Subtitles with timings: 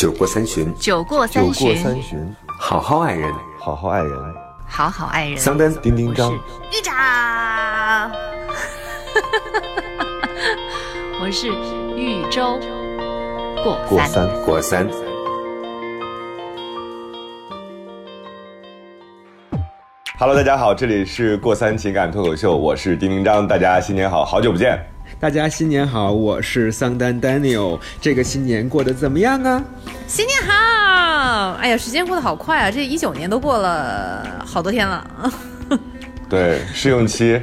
[0.00, 3.30] 酒过三巡，酒过酒过三巡，好好爱人。
[3.58, 4.34] 好好爱人。
[4.66, 5.36] 好好爱人。
[5.36, 8.10] 桑丹丁丁张，玉长，
[11.20, 11.48] 我是
[11.98, 12.58] 豫州
[13.62, 13.76] 过
[14.06, 14.26] 三。
[14.42, 14.88] 过三。
[14.88, 14.90] 过三
[20.18, 24.82] ，Hello，大家好，这里是过三情感脱口秀，我是丁丁张，大家新年好，好久不见。
[25.20, 27.78] 大家新年好，我是桑丹 Daniel。
[28.00, 29.62] 这个新年过得怎么样啊？
[30.06, 31.52] 新年好！
[31.60, 32.70] 哎呀，时间过得好快啊！
[32.70, 35.06] 这一九年都过了好多天了。
[36.26, 37.38] 对，试用期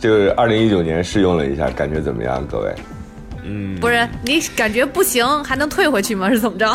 [0.00, 2.72] 就是二零一九年试用了一下，感觉怎么样，各位？
[3.42, 6.30] 嗯不是你感觉不行，还能退回去吗？
[6.30, 6.66] 是怎么着？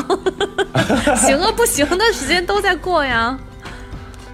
[1.15, 3.39] 行啊，不行的时间都在过呀。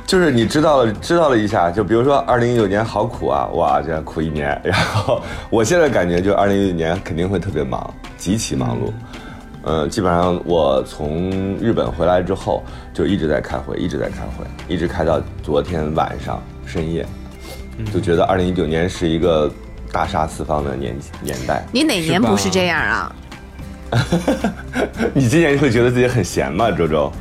[0.10, 4.60] 就是你知道了，知道了一下，就比如说二零一九年好苦啊，哇，这样苦一年。
[4.64, 8.92] 然后我现在感觉就二零一九年肯定会特别忙，极其忙碌。
[9.66, 17.06] 嗯，基本上我从日本回来之后就一直在开会，一直在开会，一直开到昨天晚上深夜，
[17.94, 19.48] 就觉得二零一九年是一个
[19.92, 21.64] 大杀四方的年年代。
[21.72, 23.16] 你哪年不是这样啊？
[25.14, 27.12] 你今年会觉得自己很闲吗，周周？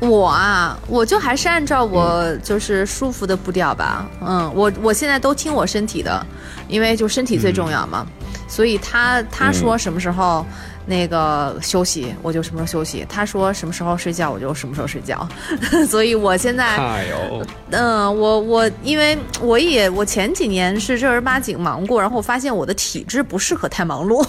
[0.00, 4.06] 我啊，我就还是按照我就是舒服的步调吧。
[4.20, 6.24] 嗯，我我现在都听我身体的，
[6.68, 8.06] 因为就身体最重要嘛。
[8.46, 10.44] 所以他他说什么时候
[10.84, 15.26] 那个休息，我就什么时候休息；他说什么时候睡觉，我就什么时候睡觉。
[15.88, 24.22] 所以我现在哎呦，嗯，我我因为我也我前几年是正儿八经忙过，然后我发现我的体质不适合太忙碌，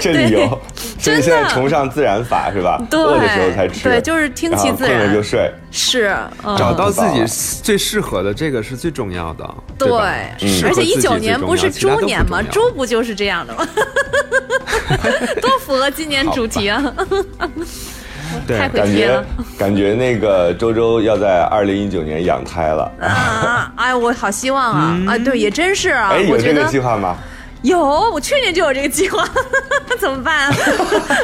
[0.00, 0.48] 这理由，
[0.98, 2.80] 所以真的现在崇尚自然法是吧？
[2.90, 5.50] 对饿的时候才吃，对就是听其自然就睡。
[5.70, 7.26] 是嗯找到自己嗯
[7.62, 9.54] 最适合的，这个是最重要的。
[9.78, 10.04] 对，吧
[10.64, 12.40] 而且一九年不是猪年吗？
[12.42, 13.66] 猪猪不就是这样的吗？
[15.42, 16.82] 多符合今年主题啊！
[18.48, 19.26] 太对会贴感觉了
[19.58, 23.72] 感觉那个周周要在二零一九年养胎了，啊！
[23.76, 24.98] 哎，我好希望啊！
[25.06, 27.16] 啊，对，也真是啊哎，，有这个我觉得计划吗？
[27.66, 29.28] 有，我去年就有这个计划，
[29.98, 30.52] 怎么办？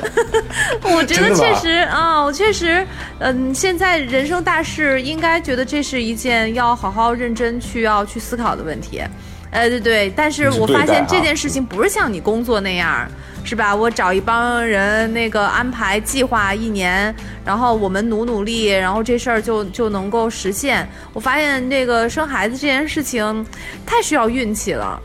[0.83, 2.87] 我觉得确实啊，我确实，
[3.19, 9.03] 嗯，现在人生大事，应该觉得这是一件要好好认真去要去思考的问题。
[9.51, 13.09] 呃，对对，但是我发现这件事情不是像你工作那样。
[13.45, 13.75] 是吧？
[13.75, 17.13] 我找一帮人，那个安排计划一年，
[17.45, 20.89] 然后我们努努力，然后这事儿就就能够实现。
[21.13, 23.45] 我发现这个生孩子这件事情
[23.85, 25.03] 太需要运气了。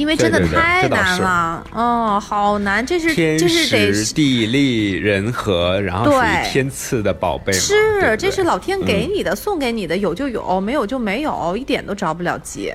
[0.00, 12.72] 因为真的太难了，哦，好难，这是天这是得时地利人和，然后属对于天赐的宝贝是，这是老天给你的，送给你的，有就有，没有就没有，一点都着不了急。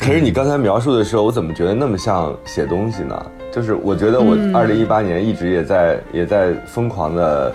[0.00, 3.24] 可是你刚才描述的时候，我怎么觉得那么像写东西呢？
[3.52, 7.54] 就是我觉得我嗯二零一八年一直也在也在疯狂的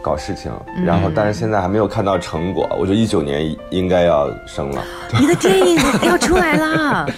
[0.00, 2.66] 搞事情，嗯然后但是现在还没有看到成果。
[2.80, 4.82] 我觉得一九年应该要生了。
[5.20, 7.06] 你的电影要出来啦！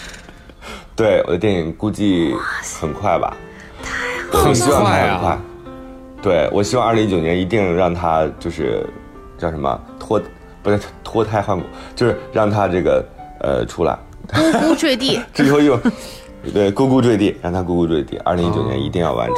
[0.95, 2.35] 对，我的电影估计
[2.81, 3.35] 很快吧，
[4.33, 5.41] 我很希望它快很快啊。。
[6.23, 8.87] 对，我希望二零一九年一定让它就是
[9.39, 10.21] 叫什么脱
[10.63, 11.65] 不是脱胎换骨，
[11.97, 13.05] 就是让它这个
[13.41, 13.99] 呃出来。
[14.29, 15.77] 咕咕坠地， 之后又
[16.55, 19.37] 对咕咕坠地，让它咕咕坠地，二零一九年一定要完成。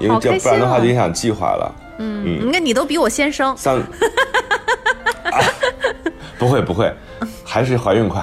[0.00, 0.94] 因为这不然的话就影哦！
[0.94, 1.74] 响计划了。
[1.98, 3.78] 嗯，你看你都比我先生，像、
[5.24, 5.40] 啊
[6.38, 6.92] 不会不会，
[7.44, 8.22] 还是怀孕快。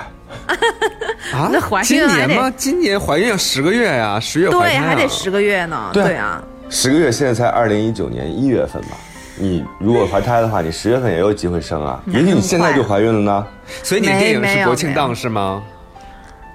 [1.33, 2.53] 啊那怀孕今还得年吗？
[2.55, 5.89] 今年怀孕要十个月呀，十月怀对，胎啊还得十个月呢。
[5.91, 8.89] 对对啊，十个月现在才二零一九年一月份吧。
[9.35, 11.99] 你如果怀胎的话，你十月份也有机会生啊。
[12.05, 13.47] 也许你现在就怀孕了呢。
[13.81, 15.63] 所以你的电影是国庆档是吗？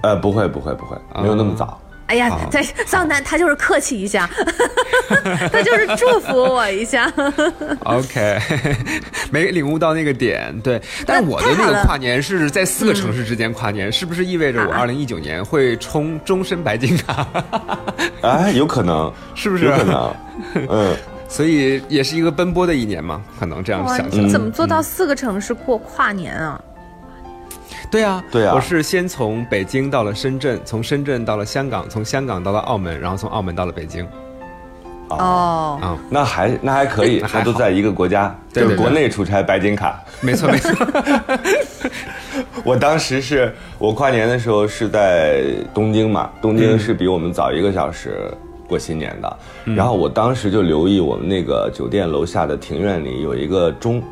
[0.01, 1.77] 呃，不会不会不会，没有那么早。
[2.09, 4.27] 哎呀好，在桑丹他就是客气一下，
[5.53, 7.11] 他就是祝福我一下。
[7.85, 8.39] OK，
[9.29, 10.81] 没领悟到那个点，对。
[11.05, 17.27] 但是我的那个跨年是在四个城市之间跨年，是不是意味着我啊二零一九年会冲终身白金卡？
[18.21, 20.15] 哎，有可能，是不是有可能。
[20.67, 20.95] 嗯，
[21.27, 24.09] 所以也是一个奔波的一年嘛，可能这样，想想。
[24.11, 26.59] 你怎么做到四个城市过跨年啊？
[27.91, 28.53] 对啊，对啊。
[28.55, 34.07] 我是先从北京到了深圳，从深圳到了香港，从香港到了澳门，然后从澳门到了北京。
[35.09, 39.99] 哦，啊、那还那还可以， 那还都在一个国家，就是国内出差白金卡。
[40.21, 40.71] 没错没错。
[42.63, 45.43] 我当时是我跨年的时候是在
[45.73, 48.31] 东京嘛，东京是比我们早一个小时
[48.67, 49.37] 过新年的。
[49.75, 54.03] 然后我当时就留意我们那个酒店楼下的庭院里有一个钟，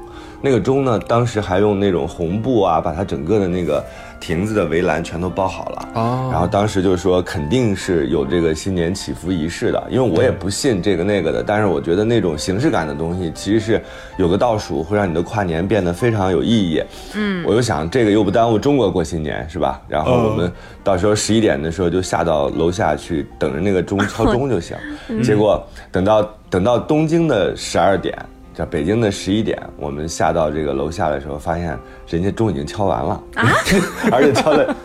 [0.42, 3.84] 那个钟呢，当时还用那种红布啊，把它整个的那个
[4.20, 5.90] 亭子的围栏全都包好了。
[5.96, 13.82] 哦然后当时就说肯定是有这个新年祈福仪式的，因为我也不信这个那个的，但是我觉得那种形式感的东西，其实是
[14.18, 16.84] 有个倒数会让你的跨年变得非常有意义。
[17.16, 19.82] 嗯，我就想这个又不耽误中国过新年是吧？
[19.88, 20.52] 然后我们
[20.84, 24.78] 到时候十一点的时候就下到楼下去等着那个钟敲钟就行。
[25.24, 28.16] 结果等到等到东京的十二点。
[28.58, 31.78] 在北京的十一点，我们下到这个楼下的时候，发现
[32.08, 33.24] 人家钟已经敲完了，
[34.12, 34.76] 而且敲了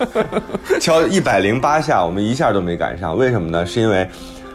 [0.79, 3.17] 敲一百零八下，我们一下都没赶上。
[3.17, 3.65] 为什么呢？
[3.65, 4.07] 是因为，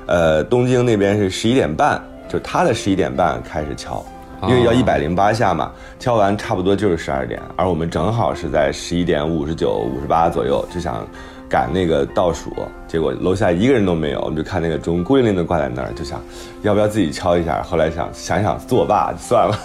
[0.06, 4.06] 呃，东京那边是十一点半，就是他的十一点半开始敲，
[4.44, 11.04] 因为要一百零八下嘛，敲完差不多就是十二点，而我们正好是在十一点五十九、五十八左右，就想
[11.50, 12.54] 赶那个倒数，
[12.88, 16.22] 结果楼下一个人都没有，我们就看那个钟孤零零的挂在那儿，就想
[16.62, 17.62] 要不要自己敲一下。
[17.62, 19.60] 后来想想想作罢，算了，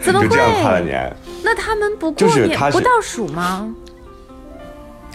[0.00, 0.84] 怎么 就这样跨了会？
[0.84, 1.16] 年。
[1.42, 3.74] 那他们不过年不倒数吗？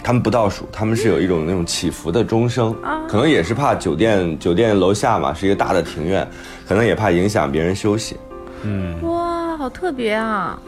[0.04, 2.74] 他们不倒数，他们是有一种那种起伏的钟声，
[3.08, 6.26] 可能也是怕酒店酒店楼下嘛是一个大的庭院，
[6.66, 8.16] 可能也怕影响别人休息。
[8.64, 10.58] 嗯哇，好特别啊！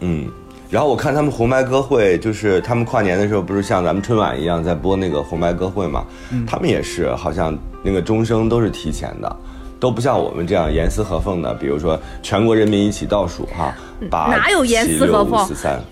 [0.00, 0.28] 嗯，
[0.72, 6.02] 然后我看他们红白歌会，就是他们跨年的时候，不是像咱们春晚一样在播那个红白歌会嘛？
[6.46, 9.36] 他们也是，好像那个钟声都是提前的，
[9.78, 11.52] 都不像我们这样严丝合缝的。
[11.52, 13.74] 比如说全国人民一起倒数哈，
[14.10, 15.46] 八哪有严丝合缝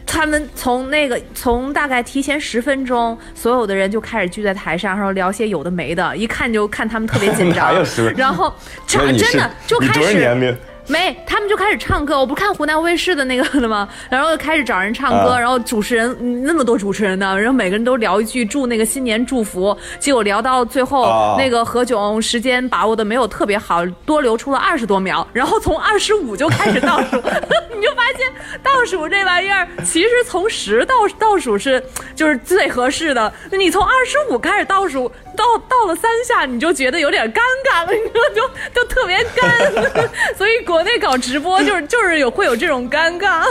[0.06, 8.14] 他们从那个从大概提前十分钟，所有的人就开始聚在台上，然后聊些有的没的，一看就看他们特别紧张 哪有十分。
[8.16, 8.50] 然后
[8.86, 10.56] 真的就你开始。
[10.86, 12.18] 没，他们就开始唱歌。
[12.18, 13.88] 我不看湖南卫视的那个的吗？
[14.10, 19.76] 然后就开始找人唱歌，啊然后主持人嗯那么多主持人呢，然后每个人都聊一句祝那个新年祝福。
[19.98, 27.16] 结果聊到最后，啊那个何炅时间把握的没有特别好，多留出了二十多秒，然后从二十五就开始倒数，
[27.74, 31.82] 你就发现倒数这玩意儿，其实从十倒倒数是
[32.14, 33.32] 就是最合适的。
[33.50, 37.40] 那你从二十五开始倒数，到到了三下，你就觉得有点尴
[37.72, 40.10] 尬了， 你知道就就特别干。
[40.36, 43.42] 所以国内搞直播就是就是有会有这种尴尬，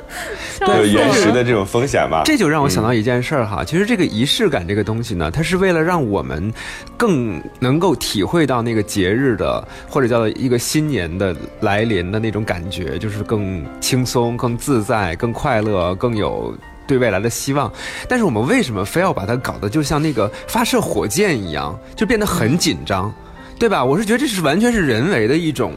[0.58, 1.12] 笑有延。
[1.12, 2.22] 时的这种风险吧？
[2.24, 6.52] 这就让我想到一件事儿哈，其实这个仪式感这个东西呢，它是为了让我们
[6.96, 16.54] 更能够体会到那个节日的，或者叫做一个新年的来临的那种感觉，就是更轻松、更自在、更快乐、更有。
[16.86, 17.72] 对未来的希望，
[18.08, 23.12] 但是我们为什么非要把它搞得就像那个发射火箭一样，就变得很紧张，
[23.58, 23.84] 对吧？
[23.84, 25.72] 我是觉得这是完全是人为的一种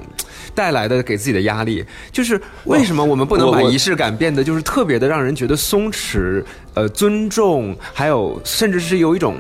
[0.54, 6.44] 带来的给自己的压力，就是为什么我们不能把仪式感变得就是特别的让人觉得松弛、
[6.74, 9.36] 呃尊重，还有甚至是有一种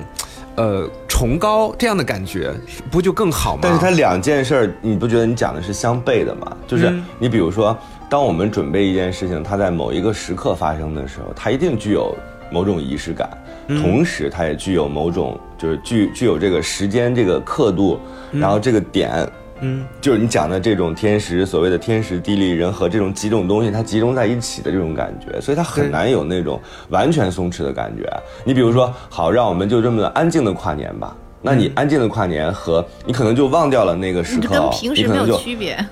[0.55, 2.53] 呃崇高这样的感觉，
[2.91, 3.61] 不就更好吗？
[3.63, 6.55] 但是它两件事儿，你不觉得你讲的是相悖的吗？
[6.67, 7.77] 就是嗯你比如说，
[8.09, 12.15] 当我们准备一件事情，它在某一个时刻发生的时候，它一定具有
[12.49, 13.29] 某种仪式感，
[13.67, 17.99] 嗯同时它也具有某种就是具具有这个时间这个刻度，
[18.31, 19.27] 然后这个点。
[19.59, 28.07] 嗯，就是你讲的这种天时，所谓的天时地利人和这种几种东西，它集中在一起的这种感觉，所以它很难有那种完全松弛的感觉。
[28.45, 31.15] 你比如说，好，让我们就这么安静的跨年吧。
[31.41, 35.85] 那你安静的跨年和你可能就忘掉了那个时刻、你跟哦， 平时没有你可能就区别。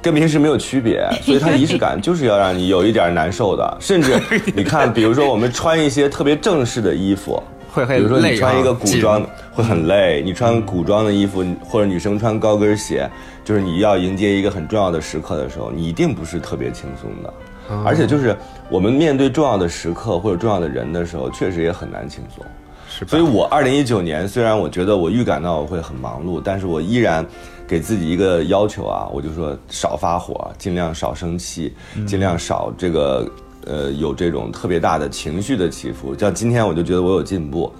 [0.00, 3.76] 跟平时没有区别， 所以它仪式感就是要让你有一点难受的。
[3.80, 4.18] 甚至
[4.54, 7.42] 你看，比如说我们穿一些特别正式的衣服，
[7.72, 13.08] 会很比如说你穿一个古装会很累，你穿古装的衣服或者女生穿高跟鞋，
[13.44, 17.28] 就是你要迎接一个很重要的时刻的时候，你一定不是特别轻松的。
[17.70, 18.34] 哦而且就是
[18.70, 22.42] 我们面对重要的时刻或者重要的人的时候，确实也很难轻松。
[22.90, 27.24] 是所以我二零一九年虽然我觉得我预感到我会很忙碌，但是我依然
[27.68, 31.74] 给自己一个要求啊，我就说少发火，尽量少生气，
[32.06, 33.30] 尽量少这个
[33.66, 36.16] 呃有这种特别大的情绪的起伏。
[36.18, 37.70] 像今天我就觉得我有进步，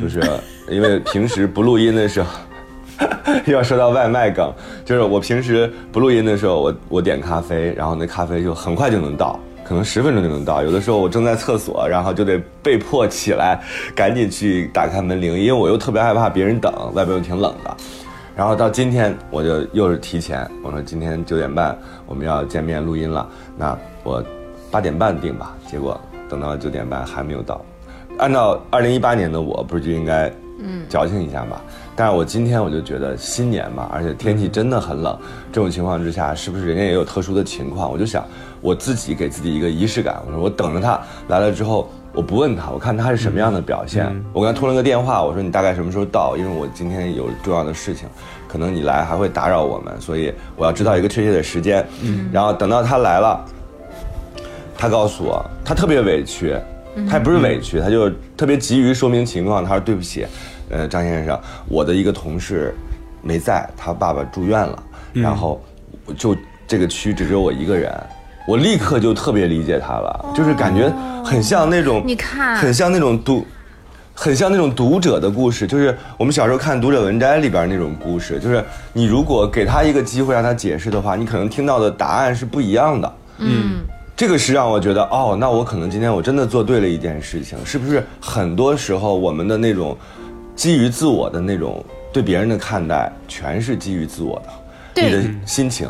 [0.00, 0.22] 就是
[0.68, 2.28] 因为平时不录音的时候。
[3.46, 4.52] 又 要说到外卖梗，
[4.84, 10.62] 就是我平时不录音的时候，我我点咖啡，然后那咖啡就很快就能到，可能十分钟就能到。
[10.62, 13.58] 有的时候我正在厕所，然后就得被迫起来，
[13.94, 17.76] 赶紧去打开门铃，因为我又特别害怕别人等，外边又挺冷的。
[18.36, 24.24] 然后到今天我就又是提前，我说今天九点半我们要见面录音了，那我
[24.70, 25.54] 八点半定吧。
[25.66, 27.60] 结果等到九点半还没有到。
[28.18, 31.60] 按照二零一八年的我，不是就应该嗯矫情一下嘛？
[31.96, 35.18] 但是我今天我就觉得新年嘛，而且天气真的很冷，
[35.52, 37.90] 这种情况之下，是不是人家也有特殊的情况？
[37.90, 38.24] 我就想
[38.60, 44.04] 我自己给自己一个仪式感，我说我等着他来了之后，我我不问他，我看他是什么样的表现。
[44.34, 46.36] 我跟他通了个电话，我说你大概什么时候到？
[46.36, 48.06] 因为我今天有重要的事情，
[48.46, 51.82] 可能你来还会打扰我们，所以我要知道一个确切的时间。
[52.02, 53.42] 嗯然后等到他来了，
[54.76, 56.54] 他告诉我他特别委屈，
[57.08, 59.64] 他也不是委屈，他就特别急于说明情况。
[59.64, 60.26] 他说对不起，
[60.68, 62.74] 呃，张先生，我的一个同事
[63.22, 64.82] 没在，他爸爸住院了，
[65.14, 65.58] 然后
[66.18, 66.36] 就
[66.66, 67.90] 这个区只有我一个人。
[68.50, 70.92] 我立刻就特别理解他了，就是感觉
[71.24, 73.46] 很像那种，你看，很像那种读，
[74.12, 83.14] 很像那种读者的故事，就是我们小时候看《读者文摘》里边那种故事，就是你如果给他一个机会让他解释的话，你可能听到的答案是不一样的。
[83.38, 83.82] 嗯，
[84.16, 88.04] 这个是让我觉得，哦，那我可能今天我真的做对了一件事情，是不是？
[88.20, 89.96] 很多时候我们的那种
[90.56, 95.88] 基于自我的那种对别人的看待，全是基于自我的，你的心情。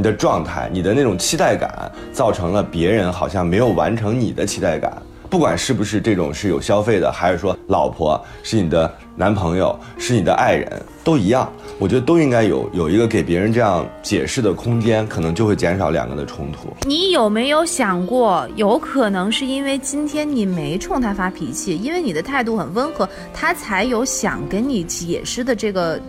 [0.00, 4.90] 你的状态，你的那种期待感，造成了别人好像没有完成你的期待感。
[5.28, 11.52] 不管是不是这种是有消费的，还是说老婆是你的男朋友，是你的爱人，都一样。
[11.78, 16.74] 我觉得都应该有有一个给别人这样解释的空间，可能就会减少两个的冲突。
[16.88, 26.00] 你有没有想过，有可能是因为今天你没冲他发脾气，因为你的态度很温和，他才有想跟你解释的这个，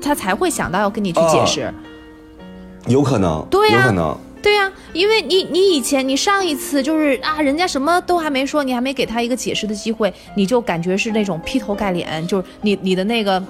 [0.00, 1.74] 他才会想到要跟你去解释。
[2.86, 13.42] 有可能，对呀，有可能，对呀，因为你你以前你上一次就是啊，人家什么都还没说，你还没给他一个解释的机会，你就感觉是那种劈头盖脸，就是你你的那个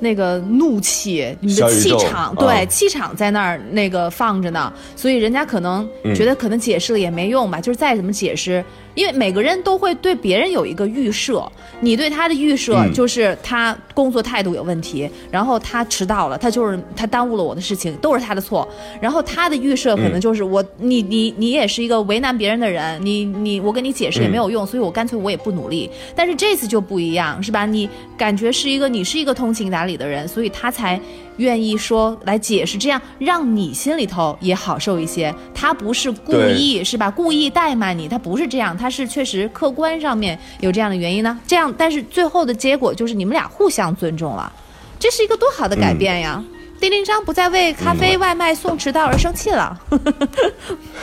[0.00, 8.64] 那个怒气，你的气场，对，气场在那儿那个放着呢，所以人家可能觉得可能解释了也没用吧，就是再怎么解释。
[8.98, 18.68] 因为每个人都会对别人有一个预设，你对他的预设就是他工作态度有问题，然后他迟到了，他就是他耽误了我的事情，都是他的错。
[19.00, 25.88] 然后他的预设可能就是我，你你你也是一个为难别人的人，你你我跟你解释也没有用，所以我干脆我也不努力。
[26.16, 27.64] 但是这次就不一样，是吧？
[27.64, 31.00] 你感觉是一个你是一个通情达理的人，所以他才。
[31.38, 35.32] 愿意说来解释，这样让你心里头也好受一些。
[35.54, 37.08] 他不是故意，是吧？
[37.08, 41.38] 故意怠慢你，他不是这样，他是确实客观上面有这样的原因呢。
[41.46, 44.52] 这样，但是最后的结果就是你们俩互相尊重了，
[44.98, 46.42] 这是一个多好的改变呀！
[46.80, 49.76] 丁丁章不再为咖啡外卖送迟到而生气了。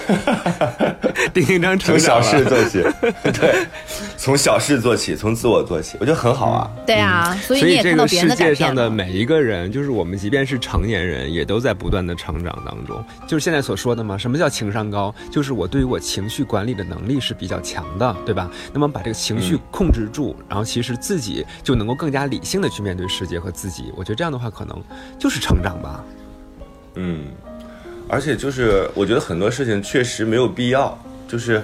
[1.34, 2.82] 丁丁章从小事做起，
[3.34, 3.68] 对，
[4.16, 6.72] 从小事做起，从自我做起，我觉得很好啊。
[6.86, 13.04] 对啊，所以所以这个世界上的每一个人，就是我们，即便是成年人，也都在不断的成长当中。
[13.28, 15.14] 就是现在所说的嘛，什么叫情商高？
[15.30, 18.50] 就是我对于我情绪管理的能力是比较强的，对吧？
[18.72, 23.92] 那么把这个情绪控制住，然后其实自己就能够更加理性的去面对世界和自己。
[23.98, 24.82] 我觉得这样的话，可能
[25.20, 25.58] 就是成。
[25.65, 26.04] 长吧，
[26.96, 27.26] 嗯，
[28.08, 31.62] 而且就是我觉得很多事情确实没有必要，就是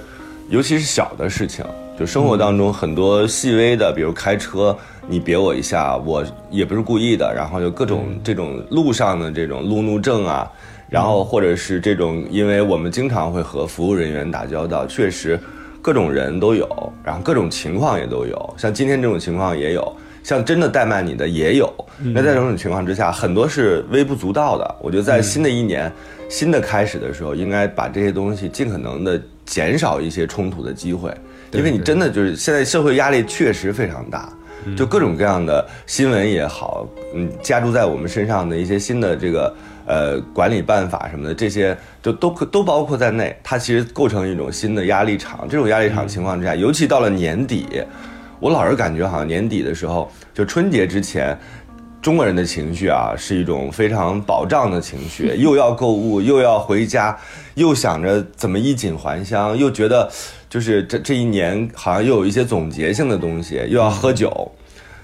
[0.48, 1.64] 尤其是小的事情，
[1.98, 10.50] 就生活当中很多细微的，比如开车你别我一下，我也不是故意的，然后就各种这种路上的这种路怒症啊，
[10.88, 15.38] 然后或者是这种，因为我们经常会和服务人员打交道，确实
[15.80, 19.96] 各种人都有，然后各种情况也都有，像今天这种情况也有。
[20.22, 24.76] 像真的怠慢你的也有，那在这种情况之下，很多是微不足道的。
[24.80, 25.92] 我觉得在新的一年、
[26.28, 31.12] 新的开始的时候，应该把这些东西尽可能的减少一些冲突的机会，
[31.50, 34.32] 因为你真的就是现在社会压力确实非常大，
[34.76, 39.52] 就各种各样的新闻也好，嗯，加注在我们身上的一些新的这个
[39.86, 45.48] 呃管理办法什么的，这些就都都包括在内，它其实构成一种新的压力场。
[45.48, 47.82] 这种压力场情况之下，尤其到了年底。
[48.42, 51.38] 我老是感觉好像年底的时候，就春节之前，
[52.00, 57.16] 中国人的情绪啊是一种非常保障的情绪，又要购物，又要回家，
[57.54, 60.10] 又想着怎么衣锦还乡，又觉得
[60.50, 64.50] 就是这这一年好像又有一些总结性的东西，又要喝酒，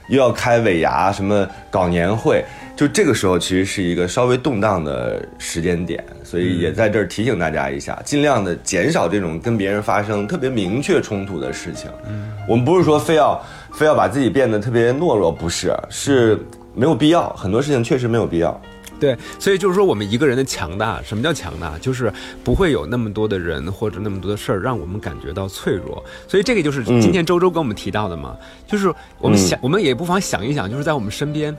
[0.09, 2.45] 又要开尾牙，什么搞年会。
[2.79, 11.91] 就这个时候，其实是一个稍微动荡的时间点，所以也在这儿提醒大家一下，尽量的减少这种跟别人发生特别明确冲突的事情。
[12.09, 16.39] 嗯，我们不是说非要非要把自己变得特别懦弱，不是，是
[16.73, 18.61] 没有必要，很多事情确实没有必要。
[19.01, 21.77] 对，所以就是说，我们一个人的强大，什么叫强大？
[21.81, 22.13] 就是
[22.45, 26.01] 不会有那么多的人或者那么多的事儿让我们感觉到脆弱。
[26.29, 28.37] 所以这个就是今天周周跟我们提到的嘛，
[28.69, 31.53] 就是我们想，我们也不妨想一想，就是在我们身边。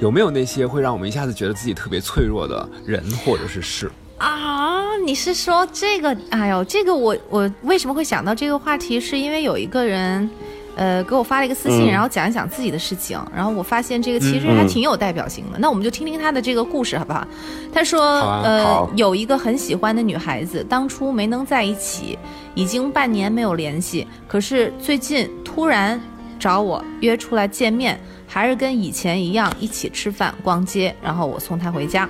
[0.00, 4.96] 有没有那些会让我们一下子觉得自己特别脆弱的人或者是事啊？
[5.04, 6.16] 你是说这个？
[6.30, 8.98] 哎呦，这个我我为什么会想到这个话题？
[8.98, 10.28] 是因为有一个人，
[10.76, 13.20] 呃，给我发了一个私信，嗯然后讲一讲自己的事情。
[13.34, 15.58] 然后我发现这个其实还挺有代表性的。
[15.58, 17.26] 那我们就听听他的这个故事，好不好？
[17.72, 22.18] 他说，啊呃，有一个很喜欢的女孩子，当初没能在一起，
[22.54, 26.00] 已经半年没有联系，可是最近突然
[26.38, 32.08] 找我约出来见面，还是跟以前一样一起吃饭、逛街，然后我送她回家。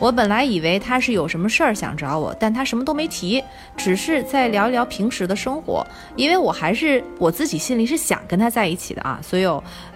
[0.00, 3.42] 我本来以为他是有什么事儿想找我，但他什么都没提，
[3.76, 5.84] 只是在聊一聊平时的生活。
[6.14, 9.44] 因为我还是我自己心里是想跟他在一起的啊，所以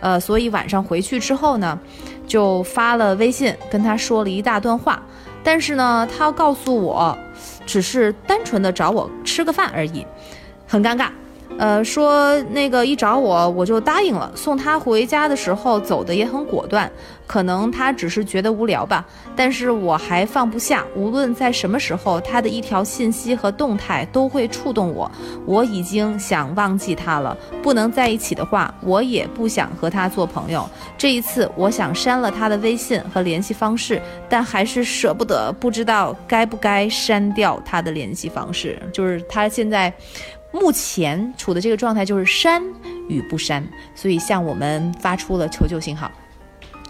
[0.00, 1.78] 呃，所以晚上回去之后呢，
[2.26, 5.00] 就发了微信跟他说了一大段话。
[5.44, 7.16] 但是呢，他告诉我，
[7.64, 10.04] 只是单纯的找我吃个饭而已，
[10.66, 11.10] 很尴尬。
[11.59, 16.90] 呃，说那个一找我我就答应了，送他回家的时候走的也很果断，
[17.25, 19.06] 可能他只是觉得无聊吧，
[19.37, 25.09] 但是我还放不下，无论在什么时候，他的一条信息和动态都会触动我，
[25.47, 30.68] 我已经想忘记他了，不能在一起的话，我也不想和他做朋友。
[30.99, 39.92] 这一次，我想删了他的微信和联系方式，但还是舍不得，不知道该不该删掉他的联系方式，就是他现在。
[40.52, 42.62] 目前处的这个状态就是删
[43.09, 46.11] 与不删，所以向我们发出了求救信号。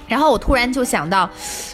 [0.08, 1.30] 然后我突然就想到，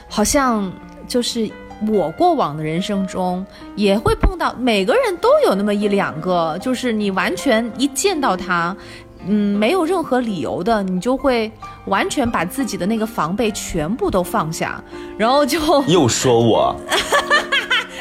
[0.08, 0.70] 好像
[1.08, 1.50] 就是
[1.88, 8.76] 我过往的人生中也会碰到，每个人都有那么一两个，就是你完全一见到他。
[9.26, 11.50] 嗯，没有任何理由的，你就会
[11.86, 14.82] 完全把自己的那个防备全部都放下，
[15.18, 16.76] 然后就 又说我，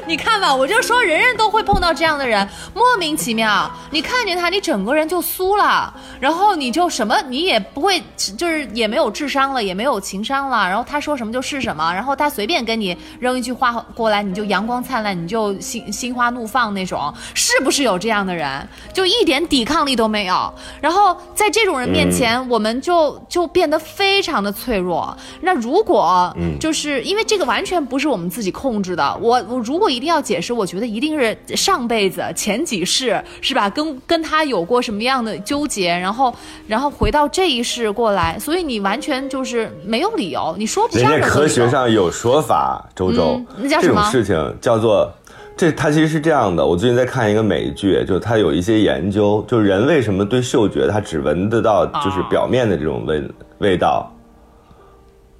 [0.07, 8.01] 你看吧，我就说人人都会碰到这样的人，莫名其妙，你看见他，你整个人就酥了，然后你就什么，你也不会，
[8.37, 18.65] 就是也没有智商了，也没有情商了，然后他说什么就是什么，然后他随便跟你扔一句话过来，你就阳光灿烂，你就心心花怒放那种，是不是有这样的人？
[18.93, 25.15] 就一点抵抗力都没有，然后在这种人面前，我们就就变得非常的脆弱。
[25.41, 33.67] 那如果就是因为这个完全不是我们自己控制的，我我如果一定要解释，我觉得一定是上辈子前几世是吧？
[33.71, 36.33] 跟跟他有过什么样的纠结，然后
[36.67, 45.11] 然后回到这一世过来，所以你完全就是没有理由，你说不人家上任何理由科学上有说法，周周嗯，那叫这什么种事情叫做。
[45.59, 53.23] 这它其实是这样的，我最近在看一个美剧，就它有一些研究，就人为什么对嗅觉它只闻得到就是表面的这种味
[53.57, 54.07] 味道，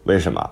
[0.06, 0.44] 为什么？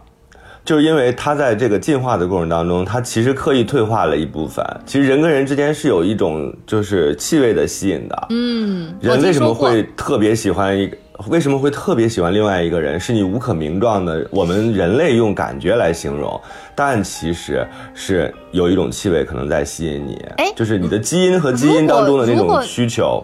[0.65, 4.65] 就是因为它在这个进化的过程当中，它其实刻意退化了一部分。
[4.85, 10.97] 其实人跟人之间是有一种就是气味的吸引的，嗯，人为什么会特别喜欢一个？
[11.27, 12.99] 为什么会特别喜欢另外一个人？
[12.99, 16.41] 是你无可名状的，我们人类用感觉来形容，
[16.75, 23.23] 但其实是有一种气味可能在吸引你哎，就是你的基因和基因当中的那种需求，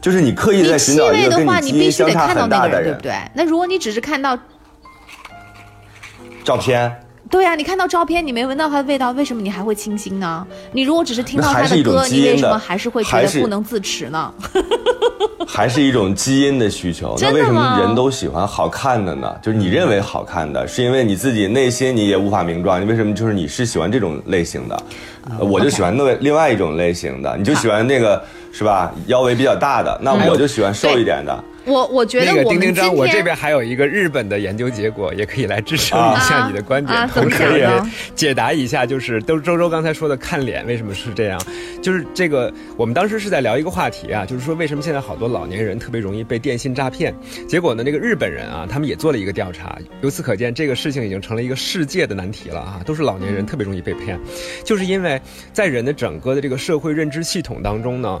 [0.00, 3.02] 就是你刻意你在寻气找一个跟味的话，你基因必须得相差看到那个人，对很大的人不。
[3.02, 3.12] 对？
[3.34, 4.38] 那如果你只是看到
[6.48, 6.90] 照片，
[7.30, 10.46] 对呀、你看到照片，你没闻到它的味道，为什么你还会清新呢？
[10.72, 14.32] 你如果只是听到那还是一种他的歌，的你为什么还是会觉得不能自持呢？
[15.46, 17.14] 还是一种基因的需求。
[17.20, 19.30] 那为什么人都喜欢好看的呢？
[19.42, 22.80] 就是你认为好看的，是因为你自己内心你也无法名状。
[22.80, 24.82] 你为什么就是你是喜欢这种类型的？
[25.38, 28.90] 呃我就喜欢那另外一种类型的，你就喜欢那个是吧？
[29.06, 31.44] 腰围比较大的，那我就喜欢瘦一点的。
[31.68, 37.68] 我我觉得那个我们今丁丁张，我这边还有一个日本的研究结果，也可以来支撑啊一下你的观点，同时也
[38.14, 41.40] 解答一下，就是都周周刚才说的看脸为什么是这样？
[41.82, 47.14] 就是这个，我们当时是在聊一个话题啊，就是说为什么现在好多老年人特别容易被电信诈骗？
[47.46, 54.18] 结果呢，那个日本人啊，他们也做了一个调查，由此可见，这个事情已经成了一个世界的难题了啊，都是老年人特别容易被骗，
[54.64, 55.20] 就是因为
[55.52, 58.20] 在人的整个的这个社会认知系统当中呢。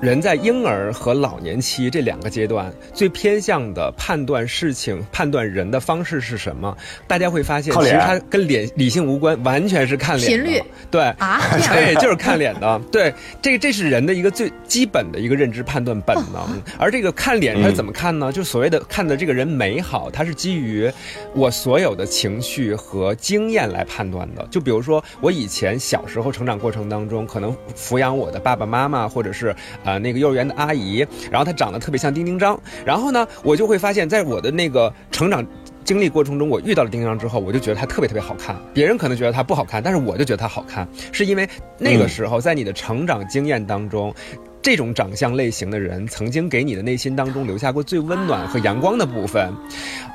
[0.00, 6.74] 人在婴儿和老年期这两个阶段，最偏向的判断事情、判断人的方式是什么？
[7.06, 10.36] 大家会发现，其实它跟脸理性无关，完全是看脸的。
[10.44, 11.40] 频率对啊
[11.72, 12.80] 对，就是看脸的。
[12.90, 16.62] 对，这个这是人的一个最基本的一个认知判断本能。
[16.78, 18.32] 而这个看脸，它是怎么看呢？
[18.32, 20.90] 就所谓的看的这个人美好，它是基于
[21.34, 24.46] 我所有的情绪和经验来判断的。
[24.50, 35.44] 就比如说，我以前小时候成长过程当中，可能抚养我的爸爸妈妈，或者是呃那个幼儿园的阿姨，然后她长得特别像丁丁张，然后呢，我就会发现，在我的那个成长。
[35.82, 38.54] 经历过程中，我遇到了丁丁张之后，我就觉得她特别特别好看。
[38.72, 41.48] 别人可能觉得她不好看，但是我就觉得她好看，是因为
[41.78, 44.14] 那个时候在你的成长经验当中，
[44.62, 49.52] 这种长相类型的人曾经给你的内心当中留下过最温暖和阳光的部分。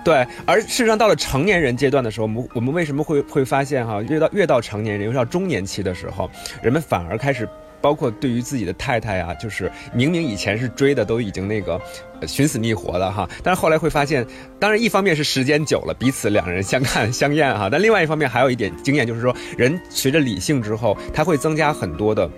[0.05, 6.29] 对，而事实上到了成年人阶段的时候，我们我们为什么会会发现哈，越到越到成年人，越到中年期的时候，
[6.61, 7.49] 人们反而开始
[7.81, 11.79] 包括对于自己的太太啊，就是明明以前是追的都已经那个
[12.27, 14.25] 寻死觅活的哈，但是后来会发现，
[14.59, 22.29] 当然一方面是时间久了，彼此两人相看相厌哈，但另外一方面还有一点经验，就是说人随着理性之后，他会增加很多的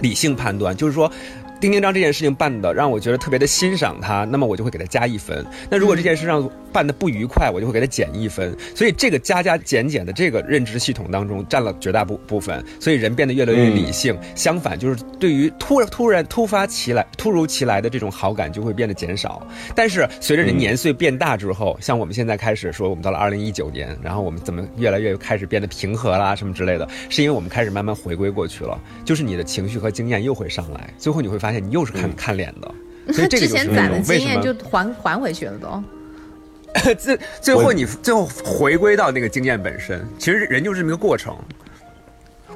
[0.00, 1.10] 理性判断，就是说。
[1.60, 5.44] 丁丁章这件事情办的让我觉得特别的欣赏他，那么我就会给他加一分。
[5.70, 8.54] 那如果这件事让办的不愉快，我就会给他减一分。
[8.74, 14.18] 所以这个加加减减的这个认知系统当中占了绝大部部分，所以人变得越来越理性。
[14.34, 19.46] 相反，就是对于突突然突发其来、突如其来的这种好感就会变得减少。
[19.74, 32.74] 但是随着人年岁变大之后，像我们现在开始说，我们到了二零一九年，然后我们怎么越来越开始变得平和啦什么之类的，是因为我们开始慢慢回归过去了，就是你的情绪和经验又会上来，最后你会发现你又是看看脸的，
[33.12, 35.82] 所以这个之前攒的经验就还还回去了都。
[36.98, 41.36] 最最后你最后回归到那个经验本身，其实人就是这么个过程。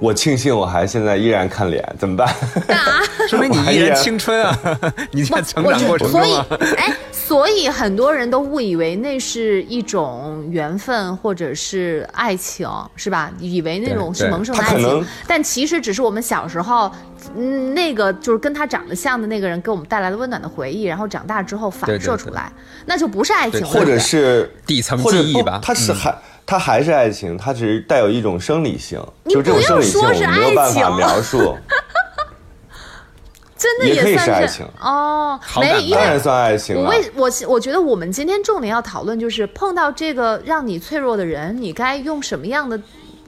[0.00, 2.32] 我庆幸我还现在依然看脸，怎么办？
[3.28, 4.58] 说明你依然青春啊！
[5.10, 6.46] 你在成长过程中啊。
[6.48, 13.30] 所以，哎，所以很多人都误以为那是一种缘分或者是爱情，是吧？
[13.38, 16.90] 以为那种是萌生的爱情，但其实只是我们小时候，
[17.36, 22.50] 嗯，那个就是跟他长得像的那个人给我们带来了温暖的回忆，然后长大之后反射出来，
[22.86, 25.58] 那就不是爱情了，或者是底层记忆吧？
[25.62, 26.14] 他是还。
[26.48, 31.54] 它还是爱情，它只是带有一种生理性，就这种生理性我没有办法描述。
[33.54, 34.66] 真的也可以是爱情。
[34.80, 42.80] 哦，没当然算爱情我为我我觉得我们今天重点要讨论就是碰到这个让你脆弱的人，你该用什么样的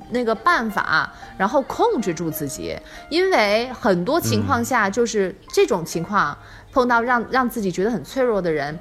[0.09, 2.75] 那个办法，然后控制住自己，
[3.11, 6.35] 因为很多情况下就是这种情况
[6.73, 8.79] 碰到让让自己觉得很脆弱的人。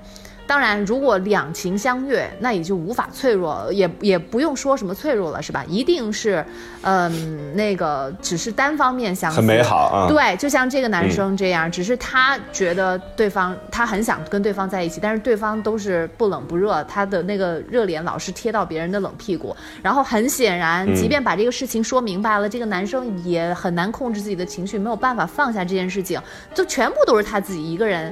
[0.49, 5.63] 当然，如果两情相悦，那也就无法脆弱，也也不用说什么脆弱了，是吧？
[5.67, 6.43] 一定是，
[6.81, 10.07] 嗯，那个只是单方面相很美好啊。
[10.09, 19.55] 对，就像这个男生这样，只是他觉得对方他很想跟对方在一起，但是对方都是不冷不热，他的那个热脸老是贴到别人的冷屁股。
[19.83, 26.19] 然后很显然，即便把这个事情说明白了，这个男生也很难控制自己的情绪，没有办法放下这件事情，
[26.55, 28.11] 就全部都是他自己一个人。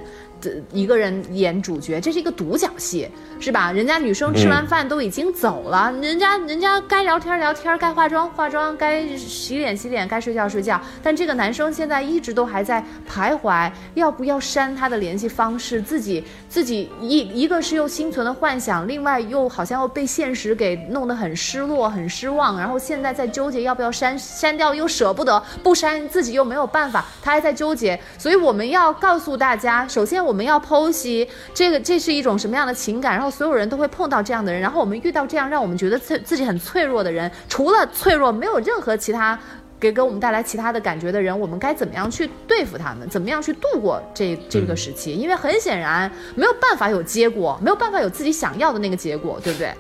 [0.71, 3.71] 一个人演主角，这是一个独角戏，是吧？
[3.71, 10.80] 人家女生吃完饭都已经走了，人家人家该聊天聊天，该化妆化妆，该洗脸洗脸，该睡觉睡觉。
[11.02, 15.82] 但这个男生现在一直都还在徘徊，要不要删他的联系方式？
[15.82, 22.60] 自己自己一一个是又心存了幻想，另外又好像又被现实给弄得很失落、很失望。
[22.60, 28.00] 然后现在在纠结要不要删，删掉又舍不得，不删自己又没有办法，他还在纠结。
[28.19, 30.28] 所以我们要告诉大家，首先。
[30.28, 33.13] 我们要剖析这个，这是一种什么样的情感？
[33.13, 39.38] 然后所有人都会碰到这样的人，然后我们遇到这样让我们觉得自自己很脆弱的人，除了脆弱，没有任何其他
[39.80, 43.08] 给给我们带来其他的感觉的人，我们该怎么样去对付他们？
[43.10, 45.13] 怎么样去度过这这个时期？
[45.13, 49.73] 因为很显然没有办法有结果，没有办法有自己想要的那个结果，对不对？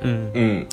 [0.00, 0.66] 嗯嗯。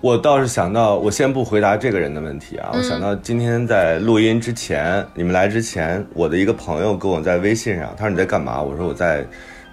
[0.00, 2.70] 我倒是想到，我先不回答这个人的问题啊。
[2.72, 8.62] 我想到今天在录音之前，你们来之前，我的一个朋友跟我在微信上，他说你在干嘛？
[8.62, 9.22] 我说我在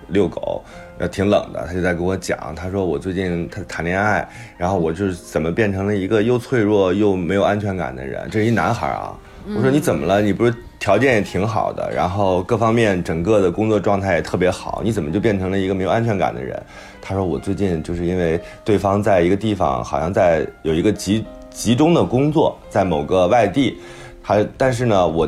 [0.10, 0.62] 遛狗，
[0.98, 1.66] 呃，挺冷的。
[1.66, 8.28] 他就在跟我讲，他说我最近他谈恋爱，然后我就是怎么变成了一个又脆弱又没有安全感的人。
[8.30, 9.18] 这是一男孩啊。
[9.56, 10.22] 我说你怎么了？
[10.22, 16.62] 你不是条件也挺好的，然后各方面整个的工作状态也特别好，你怎么就变成了一个没有安全感的人？
[17.08, 23.78] 他说我最近就是因为对方在一个地方，好像在有一个集集中的工作，在某个外地，
[24.22, 25.26] 他但是呢，我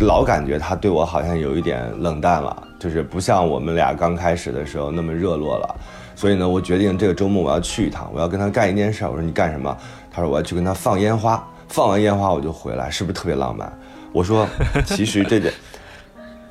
[0.00, 5.76] 老感觉他对我好像有一点冷淡了，就是不像我们俩刚开始的时候那么热络了。
[6.16, 9.04] 所以呢，我决定这个周末我要去一趟，我要跟他干一件事。
[9.04, 9.76] 我说你干什么？
[10.10, 13.72] 他说我要去跟他放烟花，放完烟花我就回来，是不是特别浪漫？
[14.10, 14.48] 我说
[14.84, 15.54] 其实这点。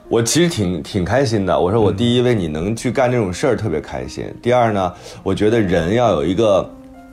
[0.10, 1.58] 我其实挺挺开心的。
[1.58, 4.26] 我说我第一为你能去干这种事儿特别开心。
[4.42, 4.92] 第二呢，
[5.22, 6.68] 我觉得人要有一个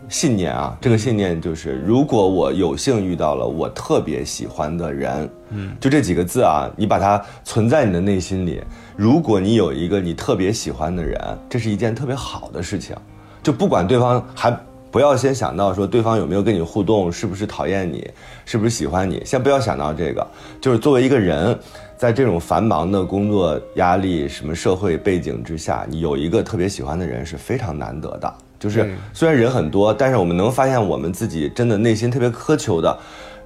[0.09, 8.63] 信念啊，这个信念就是，如果我有幸遇到了我特别喜欢的人，嗯，就这几个字啊，你把它存在你的内心里。
[8.97, 12.97] 如果你有一个你特别喜欢的人，这是一件特别好的事情。
[13.43, 14.51] 就不管对方还
[14.91, 18.09] 不要先想到说对方有没有跟你互动，是不是讨厌你，
[18.47, 20.27] 是不是喜欢你，先不要想到这个，
[20.63, 21.55] 就是作为一个人。
[21.97, 28.35] 在这种繁忙的工作压力、什么社会背景之下，你有一个特别喜欢的人是非常难得的。
[28.59, 32.99] 就是虽然人很多，但是我们能发现我们自己真的内心特别苛求的、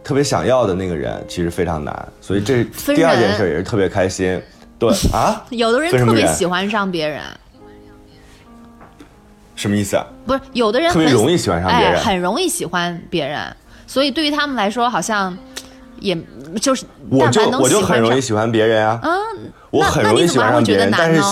[0.03, 2.09] 特别想要的那个人，其实非常难。
[2.21, 4.41] 所以这第二件事也是特别开心。
[4.79, 7.23] 对啊， 有的人特别喜欢上别人，
[9.55, 10.07] 什么意思啊？
[10.27, 15.37] 不是有的人特别容易喜欢上别人，很容易喜欢别人，所以对于他们来说，好像。
[16.01, 16.19] 也
[16.61, 19.13] 就是我就我就很容易喜喜欢别人啊，嗯，
[19.71, 21.23] 我很容易喜欢上别人，但是？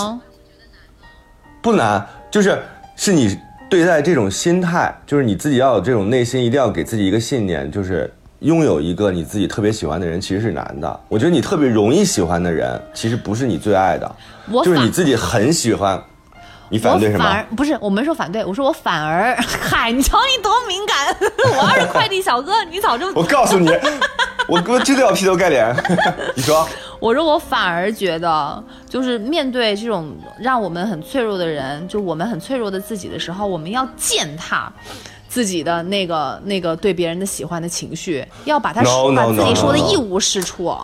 [1.61, 2.57] 不难，就是
[2.94, 3.37] 是你
[3.68, 11.00] 对待这种心态，就是你自己要有这种内心，一定要给自己一个信念，就是拥有一个你自己特别喜欢的人，其实是难的。
[11.09, 14.16] 我觉得你特别容易喜欢的人，其实不是你最爱的，
[14.50, 16.00] 我就是你自己很喜欢。
[16.70, 17.44] 你反对什么反而？
[17.57, 21.16] 不是，我没说反对，我说我反而， 嗨，你瞧你多敏感！
[21.59, 23.68] 我要是快递小哥，你早就我告诉你，
[24.48, 25.76] 我我真的要劈头盖脸。
[26.34, 26.66] 你说，
[26.98, 34.72] 我说我反而觉得，就是面对这种让我们很脆弱的人，就我们很脆弱的自己的时候，我们要践踏
[35.28, 40.74] 自己的那个那个对别人的喜欢的情绪，要把它 No, 把 no, 自己说的.一无是处。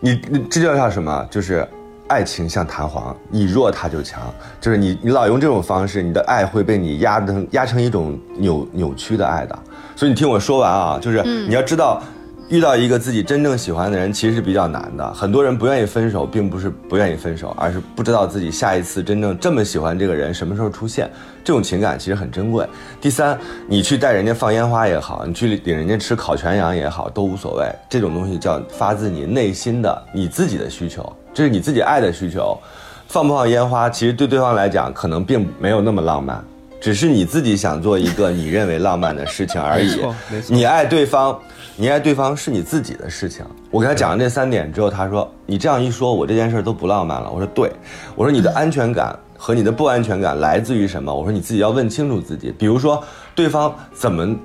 [0.00, 1.24] 你你这叫叫什么？
[1.30, 1.66] 就是
[2.08, 4.20] 爱情像弹簧，你弱它就强。
[4.60, 9.56] 就是你你老用这种方式，你的爱会被你压成压成一种扭扭曲的爱的。
[9.94, 12.02] 所以你听我说完啊，就是你要知道。
[12.50, 15.14] 遇到一个自己真正喜欢的人，其实是比较难的。
[15.14, 21.08] 很多人不愿意分手，并不是不愿意分手，而是不知道自己下一次真正这么喜欢这个人什么时候出现。
[21.44, 22.66] 这种情感其实很珍贵。
[23.00, 27.64] 第三，你去带人家放烟花也好，你去领人家吃烤全羊也好，都无所谓。
[27.88, 32.58] 这种东西叫发自你内心的你自己的需求，这是你自己爱的需求。
[33.06, 36.44] 放不放烟花，其实对对方来讲可能并没有那么浪漫，
[36.80, 40.00] 只是你自己想做一个你认为浪漫的事情而已
[40.48, 41.36] 你爱对方，
[41.80, 43.42] 你爱对方是你自己的事情。
[43.70, 47.72] 我给他讲了这三点之后，他说：“你这样一说，我这件事都不浪漫了。”我说：“对，
[48.14, 51.10] 我说你的安全感和你的不安全感来自于什么？
[51.10, 52.52] 我说你自己要问清楚自己。
[52.58, 53.02] 比如说，
[53.34, 54.36] 对方怎么，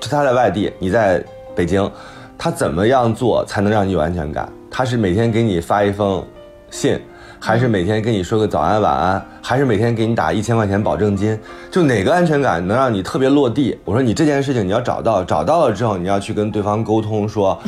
[0.00, 1.88] 他在外地，你在北京，
[2.36, 4.52] 他怎么样做才能让你有安全感？
[4.68, 6.26] 他是每天给你发一封
[6.72, 7.00] 信，
[7.44, 11.38] 还是每天跟你说个早安晚安，还是每天给你打一千块钱保证金？
[11.70, 13.78] 就哪个安全感能让你特别落地？
[13.84, 17.58] 我说你这件事情你要找到，找到了之后你要去跟对方沟通说，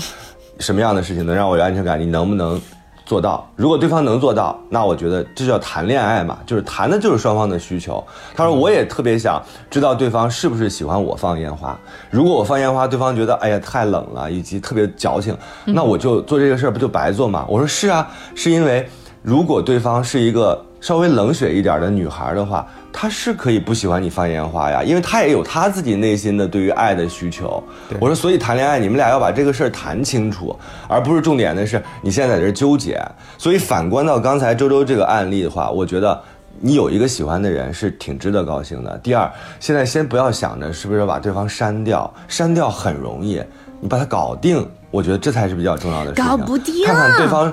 [0.61, 2.01] 什么样的事情能让我有安全感？
[2.01, 2.59] 你能不能？
[3.05, 8.03] 做到，如果对方能做到，那我觉得这叫谈恋爱嘛，就是谈的就是双方的需求。
[8.35, 11.79] 他说我也特别想知道对方是不是喜欢我放烟花，
[12.11, 15.37] 如果我放烟花，对方觉得哎呀太冷了，以及特别矫情，
[15.67, 17.47] 那我就做这个事儿不就白做吗？
[17.49, 18.89] 我说是啊，是因为
[19.27, 27.61] 如果对方是一个稍微冷血一点的女孩的话，她是可以不喜欢你放烟花呀，因为她也有她自己内心的对于爱的需求。
[27.99, 33.05] 我说，所以谈恋爱你们俩要把这个事儿谈清楚，而不是重点的是你现在在这儿纠结。
[33.37, 36.23] 所以反观到刚才周周这个案例的话，我觉得。
[36.59, 38.97] 你有一个喜欢的人是挺值得高兴的。
[39.03, 43.43] 第二，现在先不要想着是不是把对方删掉，删掉很容易，
[43.79, 46.25] 你把它搞定，我觉得这才是比较重要的事情。
[46.25, 47.53] 搞不定看看对方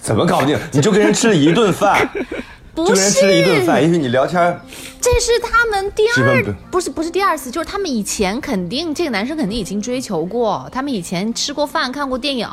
[0.00, 2.08] 怎么搞不定， 你就跟人吃了一顿饭，
[2.74, 4.58] 不就跟人吃了一顿饭，因为你聊天
[5.00, 12.46] 这是他们第二是不是，不是第二次，就是他们以前肯定这个男生肯定已经追求过，他们以前吃过饭、看过电影，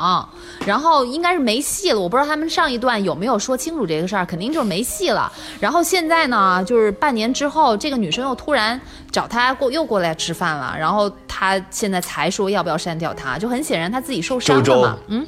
[0.64, 2.00] 然后应该是没戏了。
[2.00, 5.30] 我不知道他们上一段有没有说清楚这个事儿，肯定就是没戏了。
[5.60, 8.80] 然后现在呢，就是半年之后，这个女生又突然
[9.10, 14.82] 找他过，又过来吃饭了，然后他现在才说要不要删掉他，就很显然他自己受伤了周周。
[14.82, 14.98] 嘛。
[15.08, 15.26] 嗯，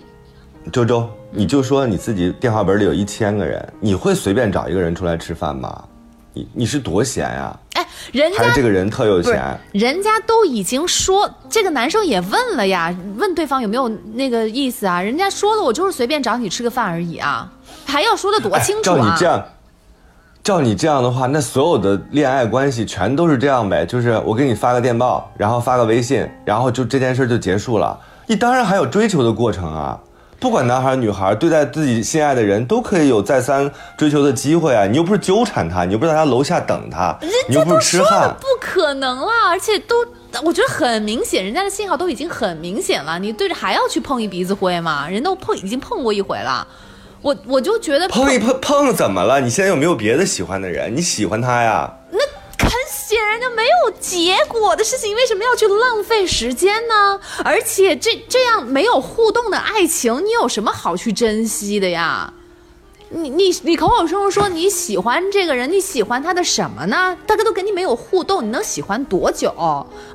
[0.73, 5.85] 周周，你就说你自己电话本里有一千个人，你会随便找一个人出来吃饭吗？
[6.33, 7.57] 你你是多闲呀？
[7.75, 15.01] 哎，人还家是这个人特有钱？，人家都已经说，这个男生也问了呀，问对方有没有那个意思啊？
[15.01, 17.51] 人家说了，我就是随便找你吃个饭而已啊，
[17.85, 19.17] 还要说的多清楚啊照你啊！
[19.19, 19.45] 这样，
[20.43, 23.85] 照你这样的话，那所有的恋爱关系全都是这样呗？
[23.87, 27.99] 就是我给你发个电报，然后发个微信，然后就这件事就结束了。
[28.27, 30.01] 你当然还有追求的过程啊！
[30.41, 34.87] 不管男孩女孩，对待自己心爱的人都可以有再三追求的机会啊！
[34.87, 37.15] 你又不是纠缠他，你又不是在他楼下等他，
[37.47, 38.37] 你又不是痴说了汉。
[38.41, 39.97] 不可能啦，而且都
[40.43, 45.07] 我觉得很明显，人家的信号都已经很明显了，你对着还要去碰一鼻子灰吗？
[45.07, 46.67] 人都碰已经碰过一回了，
[47.21, 49.43] 我我就觉得碰一碰碰怎么了？
[49.43, 50.97] 你现在有没有别的喜欢的人？
[50.97, 51.93] 你喜欢他呀？
[53.11, 57.19] 很显然就没有结果的事情，为什么要去浪费时间呢？
[57.45, 62.33] 而且这这样没有互动的爱情，你有什么好去珍惜的呀？
[63.09, 67.17] 你你你口口声声说你喜欢这个人，你喜欢他的什么呢？
[67.27, 69.53] 大家都跟你没有互动，你能喜欢多久？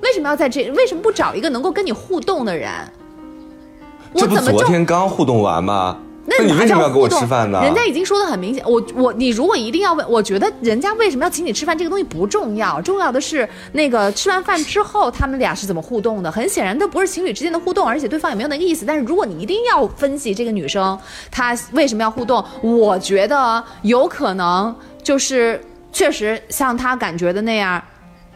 [0.01, 0.71] 为什么要在这？
[0.71, 2.71] 为什么不找一个能够跟你互动的人？
[4.13, 5.99] 我这不怎么就昨天刚互动完吗？
[6.27, 7.61] 那你为哪什么要跟我吃饭呢？
[7.61, 16.31] 人家已经说的很明显，我我你如果一定要问，我觉得人家为什么要请你吃饭这个东西不重要，重要的是那个吃完饭之后他们俩是怎么互动的。
[16.31, 18.85] 很显然，都不是情侣之间的互动，而且对方也没有那个意思。
[18.85, 20.97] 但是如果你一定要分析这个女生
[21.29, 25.61] 她为什么要互动，我觉得有可能就是
[25.91, 27.81] 确实像她感觉的那样。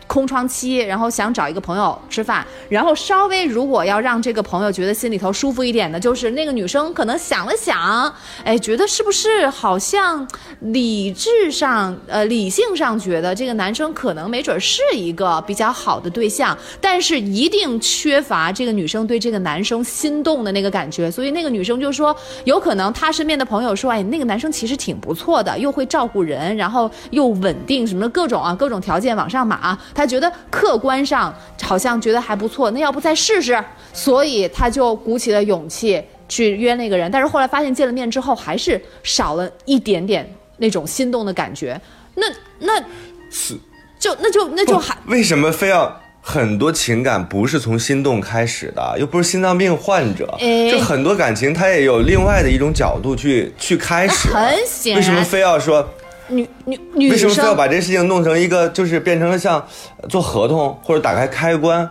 [0.09, 8.11] 空窗期，然后想找一个朋友吃饭，然后稍微如果要让这个朋友觉得心里头舒服一点的，就是那个女生可能想了想，
[8.43, 10.27] 哎，觉得是不是好像
[10.61, 33.61] 理智上呃理性上觉得这个男生可能没准是一个比较好的对象，但是一定缺乏这个女生对这个男生心动的那个感觉，所以那个女生就说，有可能她身边的朋友说，哎，那个男生其实挺不错的，又会照顾人，然后又稳定，什么各种啊各种条件往上码，她觉得客观上好像觉得还不错，那要不再试试？
[33.91, 41.77] 所以他就鼓起了勇气去约那个人，但是后来发现见了面之后还是少了一点点那种心动的感觉，
[42.15, 42.27] 那
[42.59, 42.81] 那
[43.29, 43.57] 是
[43.99, 45.93] 就那就那就还为什么非要？
[46.21, 54.29] 很多情感不是从心动开始的，又不是心脏病患者，哎就很多感情它也有另外的一种角度去去开始。
[54.29, 55.85] 很显然为什么非要说？
[56.29, 59.59] 女女女为什么非要把这事情弄成一个，就是变成了像
[60.01, 61.89] 呃做合同或者打开开关？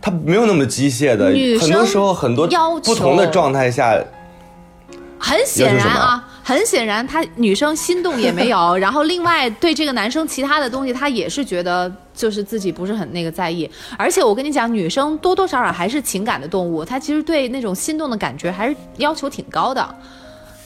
[0.00, 3.98] 它没有那么机械的女，很多时候很多要求不同的状态下，
[5.18, 13.70] 很显然啊，很显然，她女生心动也没有， 然后另外对这个男生其他的东西，她也是觉得就是自己不是很那个在意。
[13.96, 19.94] 而且我跟你讲，女生多多少少还是情感的动物，她其实对那种心动的感觉还是要求挺高的。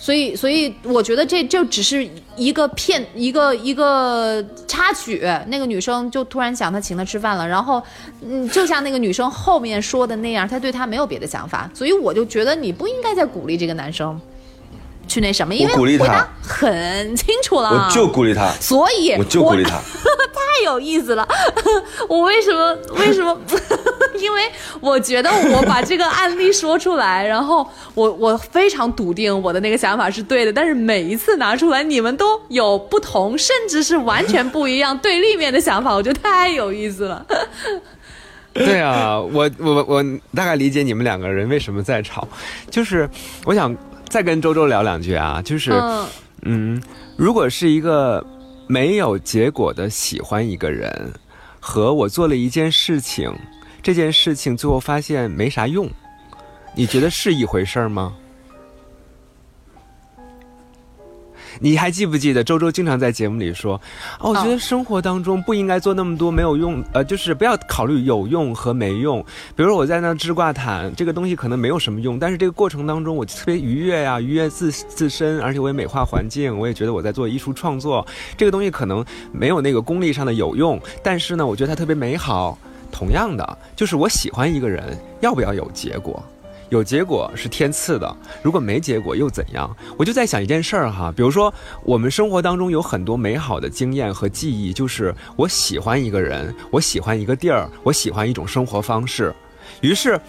[0.01, 5.29] 所以，所以我觉得这就只是一个片，一个一个插曲。
[5.49, 7.83] 那个女生就突然想她请他吃饭了，然后，
[8.23, 11.69] 嗯，就像那个女生后面说的那样，她对他没有别的想法。
[11.75, 14.19] 所以我就觉得你不应该再鼓励这个男生
[15.07, 17.71] 去那什么，因为鼓励他很清楚了。
[17.71, 19.81] 我就鼓励他，所以我就鼓励他。
[20.59, 21.27] 太有意思了，
[22.09, 23.37] 我为什么为什么？
[24.19, 24.43] 因为
[24.81, 37.25] 我觉得我把这个案例说出来，然后我我非常笃定我的那个想法是对的，但是每一次拿出来，你们都有不同，甚至是完全不一样、对立面的想法，我觉得太有意思了。
[38.53, 42.27] 对啊，我我我大概理解你们两个人为什么在吵，
[42.69, 43.09] 就是
[43.45, 43.75] 我想
[44.09, 46.07] 再跟周周聊两句啊，就是嗯
[46.43, 46.83] 嗯，
[47.17, 48.25] 如果是一个
[48.69, 51.13] 没有结果的喜欢一个人，
[51.59, 53.35] 和我做了一件事情，
[53.83, 55.91] 这件事情最后发现没啥用，
[56.77, 58.15] 你觉得是一回事儿吗？
[61.61, 63.81] 你还记不记得周周经常在节目里说，
[64.21, 69.25] 哦，我觉得生活当中不应该做那么多没有用，呃，就是不要考虑有用和没用。
[69.57, 78.07] 比如说我在那织挂毯，这个东西可能没有什么用，但是这个过程当中我特别愉悦呀、愉悦自自身，而且我也美化环境，我也觉得我在做艺术创作，
[78.37, 82.59] 这个东西可能没有那个功利上的有用，但是呢，我觉得它特别美好。
[82.91, 86.25] 同样的，就是我喜欢一个人，要不要有结果？
[86.71, 89.75] 有结果是天赐的，如果没结果又怎样？
[89.97, 91.53] 我就在想一件事儿哈，比如说
[91.83, 99.35] 我们生活当中有很多美好的经验和记忆，就是我喜欢一个人，我喜欢一个地儿，我喜欢一种生活方式，
[99.81, 100.21] 于是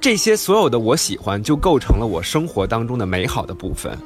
[0.00, 3.96] 这些所有的我喜欢就构成了我生活当中的美好的部分，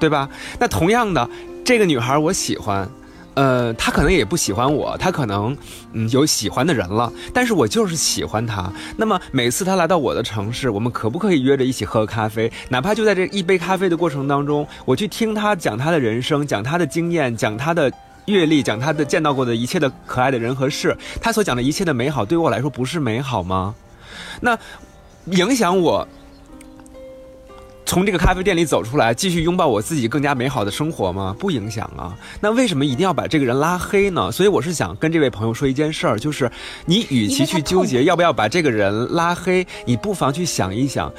[0.00, 0.28] 对吧？
[0.58, 1.28] 那同样的，
[1.64, 2.88] 这个女孩我喜欢。
[3.34, 5.56] 呃，他可能也不喜欢我，他可能
[5.92, 8.72] 嗯有喜欢的人了，但是我就是喜欢他。
[8.96, 12.50] 那么每次他来到我的城市，我们可不可以约着一起喝咖啡？
[12.68, 17.90] 哪怕就在这一杯咖啡的过程当中，我去听他讲他的人生，讲他的经验，讲他的
[18.26, 23.74] 阅历，讲他的见到过的一切的可爱的人和事，他所讲的一切的美好，对于我来说不是美好吗？
[24.40, 24.56] 那
[25.26, 26.06] 影响我。
[27.86, 31.36] 从这个咖啡店里走出来，继续拥抱我自己更加美好的生活吗？
[31.38, 32.16] 不影响啊。
[32.40, 34.32] 那为什么一定要把这个人拉黑呢？
[34.32, 36.50] 所以我是想跟这位朋友说一件事儿，就是
[36.86, 41.12] 你与其去纠结要不要把这个人拉黑，你不妨去想一想，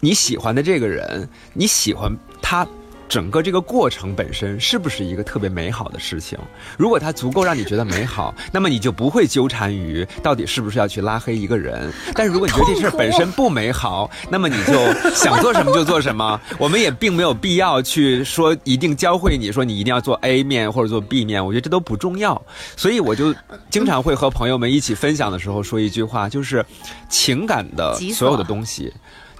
[0.00, 2.66] 你喜欢的这个人，你喜欢他。
[3.08, 6.38] 整个这个过程本身是不是一个特别美好的事情？
[6.76, 11.90] 如果它足够让你觉得美好， 那么你就不会纠缠于到底是不是要去拉黑一个人。
[12.14, 14.74] 但是如果你觉得这事儿本身不美好， 那么你就
[15.14, 16.38] 想做什么就做什么。
[16.58, 22.40] 我们也并没有必要去说一定教会你说你一定要做 A 面或者做 B 面，我觉得这都不重要。
[22.76, 23.34] 所以我就
[23.70, 26.64] 经常会和朋友们一起分享的时候说一句话，就是
[27.08, 28.92] 情感的所有的东西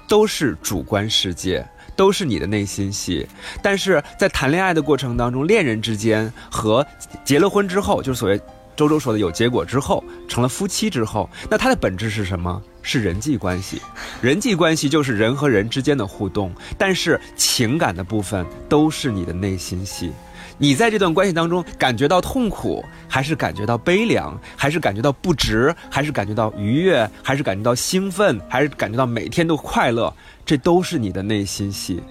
[0.09, 1.67] 都是主观世界。
[1.99, 3.27] 都是你的内心戏，
[3.61, 6.87] 但是在谈恋爱的过程当中，恋人之间和
[7.25, 8.41] 结了婚之后，就是所谓
[8.77, 12.63] 周周说的有结果之后，成了夫妻之后，那它的本质是什么？
[12.83, 13.83] 是人际关系。
[14.23, 20.13] 人际关系就是人和人之间的互动，但是情感的部分都是你的内心戏。
[20.59, 30.13] 你在这段关系当中感觉到痛苦，还是感觉到悲凉，还是感觉到不值，还是感觉到愉悦，还是感觉到兴奋，还是感觉到每天都快乐？
[30.45, 32.03] 这都是你的内心戏，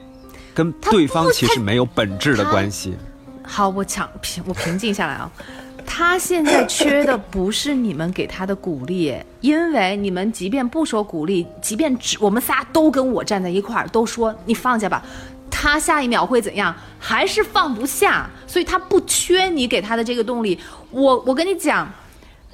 [0.53, 2.95] 跟对方其实没有本质的关系。
[3.43, 5.31] 好，我抢平我平静下来啊。
[5.89, 15.03] 他现在缺的不是你们给他的鼓励，因为你们即便不说鼓励，即便只我们仨都跟我站在一块儿，都说你放下吧，
[15.49, 16.75] 他下一秒会怎样？
[16.99, 20.59] 还是放不下，所以他不缺你给他的这个动力。
[20.91, 21.87] 我我跟你讲。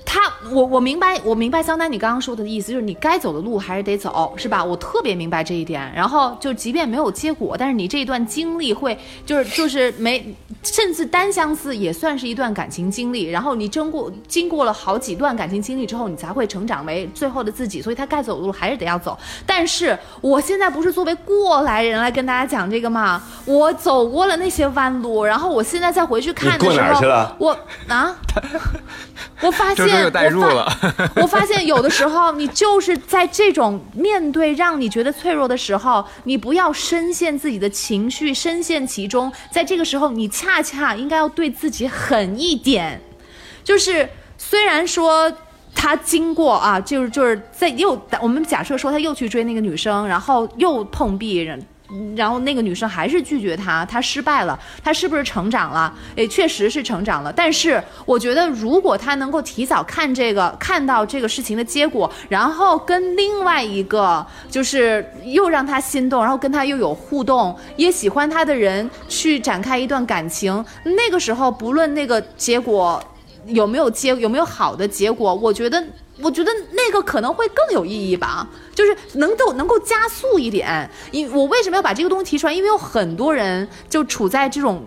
[0.05, 4.63] 他，我我明白，我明白桑丹你刚刚说的意思，就是你该走的路还是得走，是吧？
[4.63, 5.91] 我特别明白这一点。
[5.95, 13.29] 然后就即便没有结果，但是你这一段经历会，就是就是没，甚至单相思也算是一段感情经历。
[13.29, 17.81] 然后你经过经过了好几段感情经历之后，你才会成长为最后的自己。
[17.81, 19.17] 所以他该走的路还是得要走。
[19.45, 23.23] 但是我现在不是作为过来人来跟大家讲这个吗？
[23.45, 28.13] 我走过了那些弯路，然后我现在再回去看的时候，我啊，
[29.41, 29.92] 我发现。
[30.01, 30.67] 有代入了，
[31.15, 39.31] 我发现有的时候你就是在这种面对让你觉得脆弱的时候，你不要深陷自己的情绪，深陷其中。
[39.51, 43.01] 在这个时候，你恰恰应该要对自己狠一点。
[43.63, 45.31] 就是虽然说
[45.73, 51.49] 他经过啊，就是就是在又我们假设说他又去追那个女生，然后又碰壁。
[52.15, 55.93] 然后那个女生还是拒绝他，他失败了，他是不是成长了？
[56.15, 57.31] 诶，确实是成长了。
[57.31, 73.03] 但是我觉得，如果他能够提早看这个，看到这个事情的结果，然后跟另外一个就是又让他心动，然后跟他又有互动，也喜欢他的人去展开一段感情，那个时候不论那个结果
[73.45, 75.83] 有没有结有没有好的结果，我觉得。
[76.23, 80.89] 我觉得那个可能会更有意义吧，就是能够能够加速一点。
[81.11, 82.53] 因我为什么要把这个东西提出来？
[82.53, 84.83] 因为有很多人就处在这种。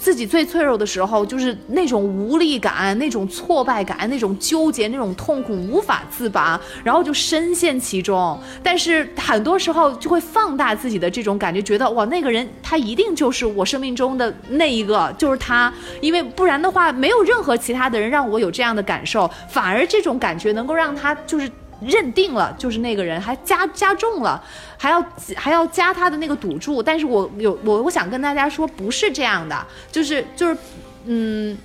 [0.00, 8.40] 自己最脆弱的时候，就是那种无力感、那种挫败感、那种纠结、那种痛苦无法自拔，然后就深陷其中。
[8.62, 15.70] 但是很多时候就会放大自己的这种感觉，觉得哇，那个人他一定就是我生命中的那一个，就是他。
[16.00, 21.50] 因为不然的话，没有任何其他的人让我有这样的感受，反而这种感觉能够让他就是。
[21.80, 24.42] 认定了就是那个人，还加加重了，
[24.76, 25.00] 还要
[25.36, 26.82] 还要加他的那个赌注。
[26.82, 29.56] 但是我有我我想跟大家说，不是这样的，
[29.92, 30.58] 就是就是，
[31.04, 31.56] 嗯，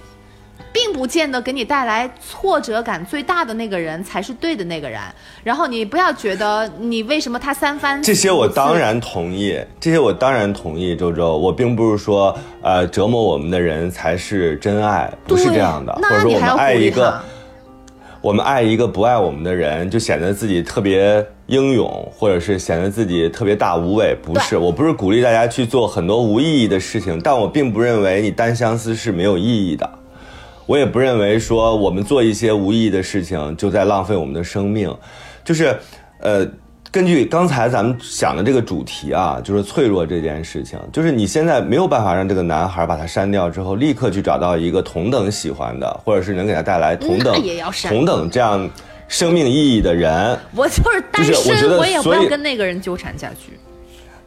[0.71, 5.01] 并不见得给你带来挫折感最大的那个人才是对的那个人。
[5.43, 10.95] 然后你不要觉得你为什么他三番这些我当然同意，这些我当然同意。
[10.95, 17.19] 周周，我并不是说呃折磨我们的人才是真爱，不是这样的，或者说我们爱一个。
[18.23, 24.15] 我们爱一个不爱我们的人，就显得自己特别英勇，或者是显得自己特别大无畏。
[24.23, 29.89] 不是，我不是鼓励大家去做很多无意义的事情，但我并不认为你单相思是没有意义的。
[30.65, 34.95] 我也不认为说我们做一些无意义的事情就在浪费我们的生命。
[35.43, 35.75] 就是，
[36.19, 36.47] 呃。
[36.93, 47.35] 根据刚才咱们想的这个主题啊，就是脆弱这件事情，就是你现在没有办法让这个男孩把他删掉之后，立刻去找到一个同等喜欢的，或者是能给他带来同等
[47.89, 48.69] 同等这样
[49.07, 50.37] 生命意义的人。
[50.55, 53.57] 我就是单身，我也不要跟那个人纠缠下去。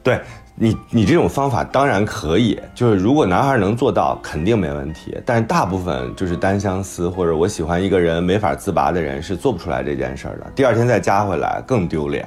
[0.03, 0.21] 对
[0.57, 5.17] 你，你这种方法当然可以，就是如果男孩能做到，肯定没问题。
[5.25, 10.47] 但是大部分就是单相思或者我喜欢一个人没法自拔的人是做不出来这件事儿的。
[10.57, 12.27] 第二天再加回来更丢脸。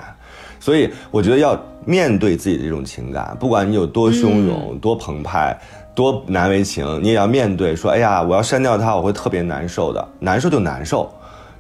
[0.60, 5.57] 所以我觉得要面对自己的这种情感，不管你有多汹涌、多澎湃、
[5.95, 7.76] 多难为情，你也要面对。
[7.76, 10.07] 说，哎呀，我要删掉他，我会特别难受的。
[10.20, 11.12] 难受就难受，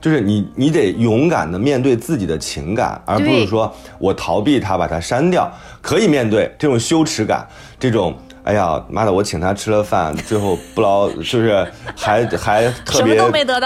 [0.01, 5.51] 就是你，你得勇敢的面对自己的情感，而不是说我逃避他，把他删掉。
[5.81, 7.47] 可以面对这种羞耻感，
[7.79, 13.15] 这种，哎呀，妈的，我请他吃了饭，最后不捞， 就是还还特别，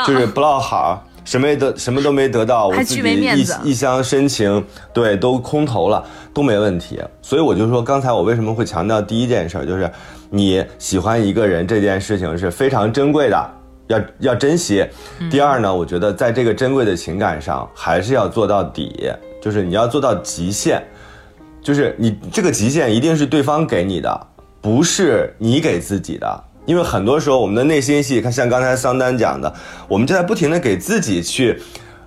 [0.06, 1.04] 就是不捞好。
[1.24, 4.64] 什么也得什么都没得到，我自己一一厢深情，
[4.94, 6.04] 对，都空投了，
[6.34, 7.00] 都没问题。
[7.22, 9.90] 所以我就说，刚才我为什么会强调第一件事，就是
[10.30, 13.52] 你喜欢一个人这件事情是非常珍贵的，
[13.88, 14.86] 要要珍惜。
[15.32, 19.12] 第二呢，我觉得在这个珍贵的情感上，还是要做到底，
[19.42, 20.84] 就是你要做到极限，
[21.62, 24.28] 就是你这个极限一定是对方给你的，
[24.60, 26.44] 不是你给自己的。
[26.66, 29.54] 因为很多时候，我们的内心戏，看像刚才桑丹讲的，
[29.88, 31.62] 我们就在不停的给自己去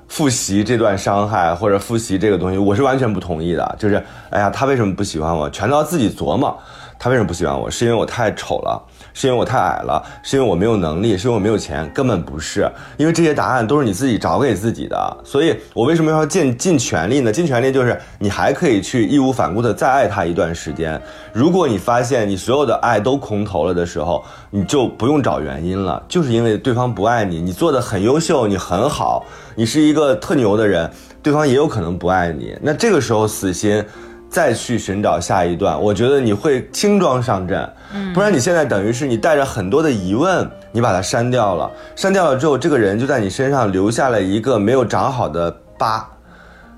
[0.09, 3.76] 复习这段伤害，或者复习这个东西，我是完全不同意的。
[3.78, 5.48] 就是，哎呀，他为什么不喜欢我？
[5.50, 6.59] 全都要自己琢磨，
[6.98, 7.70] 他为什么不喜欢我？
[7.70, 8.82] 是因为我太丑了。
[9.18, 15.16] 是因为我太矮了，是因为我没有能力，是因为我没有钱，根本不是，因为这些答案都是你自己找给自己的。
[15.24, 17.32] 所以我为什么要尽尽全力呢？
[17.32, 21.00] 尽全力就是你还可以去义无反顾的再爱他一段时间。
[21.32, 30.90] 如果你发现你所有的爱都空投了的时候，你就不用找原因了，就是因为对方不爱你，你做的很优秀，你很好，你是一个特牛的人，
[31.22, 32.54] 对方也有可能不爱你。
[32.60, 33.82] 那这个时候死心。
[34.28, 37.66] 再去寻找下一段，我觉得你会轻装上阵，
[38.14, 46.07] 不然你现在等于是你带着很多的疑问，你把它删掉了，删掉了之后，这个人就在你身上留下了一个没有长好的疤，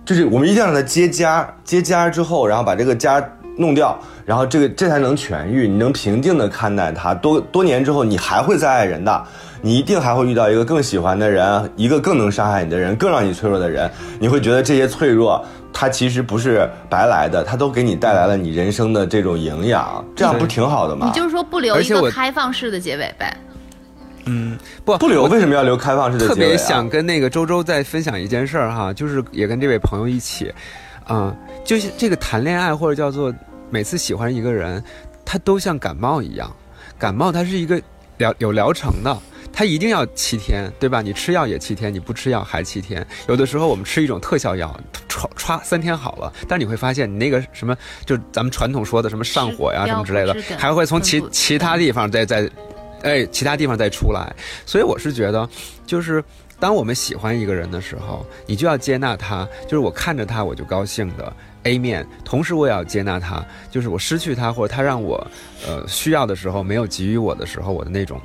[0.04, 3.22] 就是我们一定要让它结痂，结痂之后，然后把这个痂
[3.56, 7.12] 弄掉，然后这个这才能痊愈，你能平静的看待它。
[7.14, 9.24] 多多年之后，你还会再爱人的，
[9.60, 13.90] 你一定还会遇到一个更喜欢的人，一个更能伤害你的人，更让你脆弱的人，
[14.20, 15.44] 你会觉得这些脆弱。
[15.80, 21.06] 它其实不是白来的，它都给你带来了你人生的这种营养，这样不挺好的吗？
[21.06, 23.36] 你就是说不留一个开放式的结尾呗？
[24.24, 26.34] 嗯，不不留，为什么要留开放式的结尾、啊？
[26.34, 30.52] 特别想跟那个周周再分享一件事儿哈，就是也跟这位朋友一起，
[31.06, 31.32] 啊、
[31.64, 33.32] 就是这个谈恋爱或者叫做
[33.70, 34.82] 每次喜欢一个人，
[35.24, 36.50] 他都像感冒一样，
[36.98, 37.80] 感冒它是一个
[38.16, 39.16] 疗有疗程的。
[39.58, 41.02] 它一定要七天，对吧？
[41.02, 43.04] 你吃药也七天，你不吃药还七天。
[43.26, 44.72] 有的时候我们吃一种特效药，
[45.08, 52.48] 歘歘三天好了，但你会发现你那个什么，就咱们传统说的什么上火呀是什么之类的还会从其其他地方再再，
[53.02, 54.32] 哎，其他地方再出来。
[54.64, 55.48] 所以我是觉得，
[55.84, 56.22] 就是
[56.60, 61.32] 当我们喜欢一个人的时候，你就要接纳他，就是我看着他我就高兴的
[61.64, 65.26] A 面，同时我也要接纳他，就是我失去他或者他让我
[65.66, 68.20] 呃需要的时候没有给予我的时候，我的那种。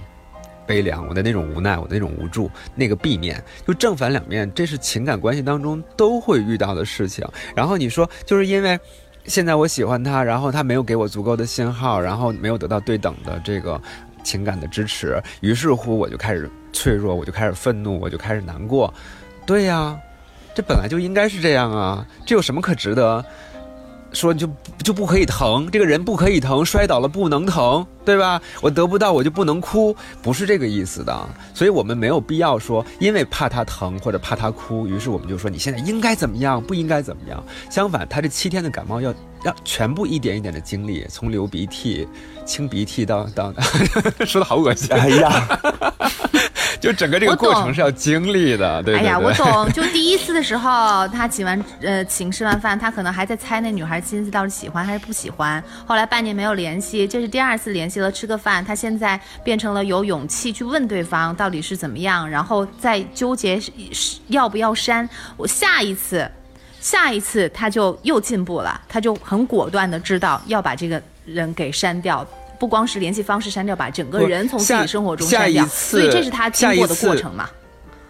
[0.66, 7.28] 悲凉，我的那种无奈，我的那种无助，那个避免，就正反两面，这是情感关系当中都会遇到的事情。
[7.55, 8.80] 然后你说，就是因为
[9.26, 13.82] 现在我喜欢他，然后他没有给我足够的信号，然后没有得到对等的这个
[14.24, 18.93] 情感的支持，于是乎我就开始脆弱，我就开始愤怒，我就开始难过。
[19.45, 19.97] 对呀，
[20.53, 23.24] 这本来就应该是这样啊，这有什么可值得？
[24.14, 24.47] 说就
[24.84, 28.41] 就不可以疼，这个人不可以疼，摔倒了不能疼，对吧？
[28.61, 31.30] 我得不到我就不能哭，不是这个意思的。
[31.53, 37.43] 所以我们没有必要说，因为怕他疼或者怕他哭，于是我们就说你现在应该怎么样，不应该怎么样。
[37.70, 42.07] 相反，他这七天的感冒要要全部一点一点的经历，从流鼻涕、
[42.45, 43.53] 清鼻涕到到，
[44.26, 45.59] 说的好恶心，哎呀，
[46.82, 49.08] 就整个这个过程是要经历的，对对对。
[49.08, 49.72] 哎呀，我懂。
[49.72, 55.64] 就第一次的时候，他请完呃请吃完饭，他可能还在猜那女孩心思到底喜欢还是不喜欢。
[55.86, 58.64] 后来半年没有联系，这是第二次联系了，吃个饭。
[58.64, 63.60] 他现在变成了有勇气去问对方到底是怎么样，然后再纠结
[64.28, 65.08] 要不要删。
[65.38, 66.30] 我下一次。
[66.80, 72.28] 下一次他就又进步了，他就很果断的知道要把这个人给删掉，
[72.64, 75.66] 不光是联系方式删掉，把整个人从自己生活中下删掉。
[75.66, 77.49] 一次所以这是他经过的过程嘛。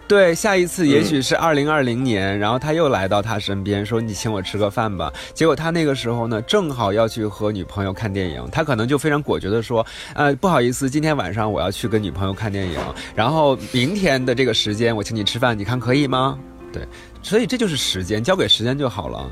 [0.06, 5.12] 对，下一次也许是二零二零年，然后他又来到他身边，说：“你请我吃个饭吧。
[5.34, 9.84] ”结果他那个时候呢，正好要去和女朋友看电影，他可能就非常果决的说
[10.14, 12.78] ：“呃，不好意思，今天晚上我要去跟女朋友看电影，
[13.12, 16.38] 然后明天的这个时间我请你吃饭，你看可以吗？”
[16.72, 16.86] 对，
[17.24, 19.28] 所以这就是时间，交给时间就好了。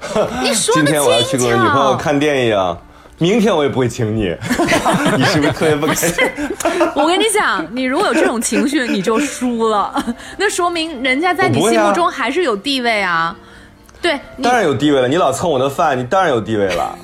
[0.42, 1.94] 你说的今天我要去跟我女朋友。
[1.94, 2.76] 看电影，
[3.20, 4.34] 明天我也不会请你，
[5.18, 6.10] 你是不是特别不开心？
[6.96, 10.02] 我跟你讲，你如果有这种情绪，你就输了，
[10.38, 13.36] 那说明人家在你心目中还是有地位啊。
[14.02, 16.98] 对当然有地位了，你老蹭我的饭，你当然有地位了。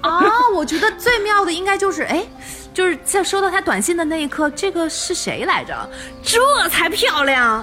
[0.00, 0.22] 啊，
[0.54, 2.24] 我觉得最妙的应该就是，哎，
[2.72, 5.74] 就是在收到他短信的那一刻，这个是谁来着？
[6.22, 6.40] 这
[6.70, 7.62] 才漂亮，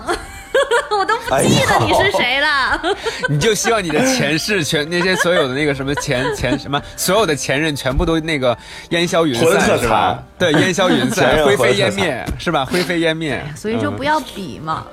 [0.91, 2.82] 我都不记得你是谁了。
[3.30, 8.57] 你就希望你的前世全那些所有的那个什么前前什么所有的前任全部都那个
[8.89, 10.24] 烟消云散是吧？
[10.38, 12.66] 对，烟消云散，灰飞烟灭是吧？
[12.66, 13.43] 灰飞烟灭。
[13.55, 14.86] 所以就不要比嘛。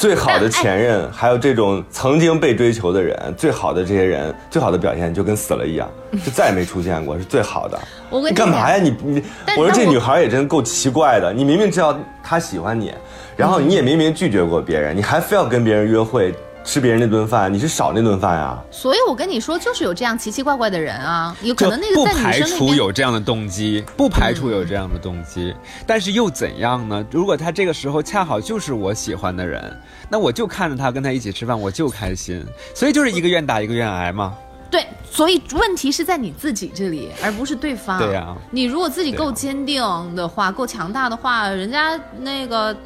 [0.00, 5.86] 最好的前任，还有这种曾经被追求的人，最好的这些人，最好的表现就跟死了一样，
[6.24, 7.78] 就再也没出现过， 是最好的。
[8.08, 8.78] 我跟你干嘛呀？
[8.78, 9.22] 你你，
[9.58, 11.34] 我说这女孩也真够奇怪的。
[11.34, 12.94] 你明明知道她喜欢你，
[13.36, 18.62] 然后你也明明拒绝过别人，你还非要跟别人约会，吃别人那顿饭，你是少那顿饭呀？
[18.70, 25.54] 所以我跟你说，就是有这样奇奇怪怪的人啊，有可能那个在女排除有这样的动机，不排除有这样的动机，
[25.86, 27.04] 但是又怎样呢？
[27.10, 32.44] 如果他这个时候恰好就是我喜欢的人，那我就看着他跟他一起吃饭，我就开心。
[32.74, 34.36] 所以就是一个愿打一个愿挨嘛。
[34.70, 37.98] 对，所以问题是在你自己这里，而不是对方。
[37.98, 39.82] 对呀你如果自己够坚定
[40.14, 42.76] 的话，够强大的话，人家那个，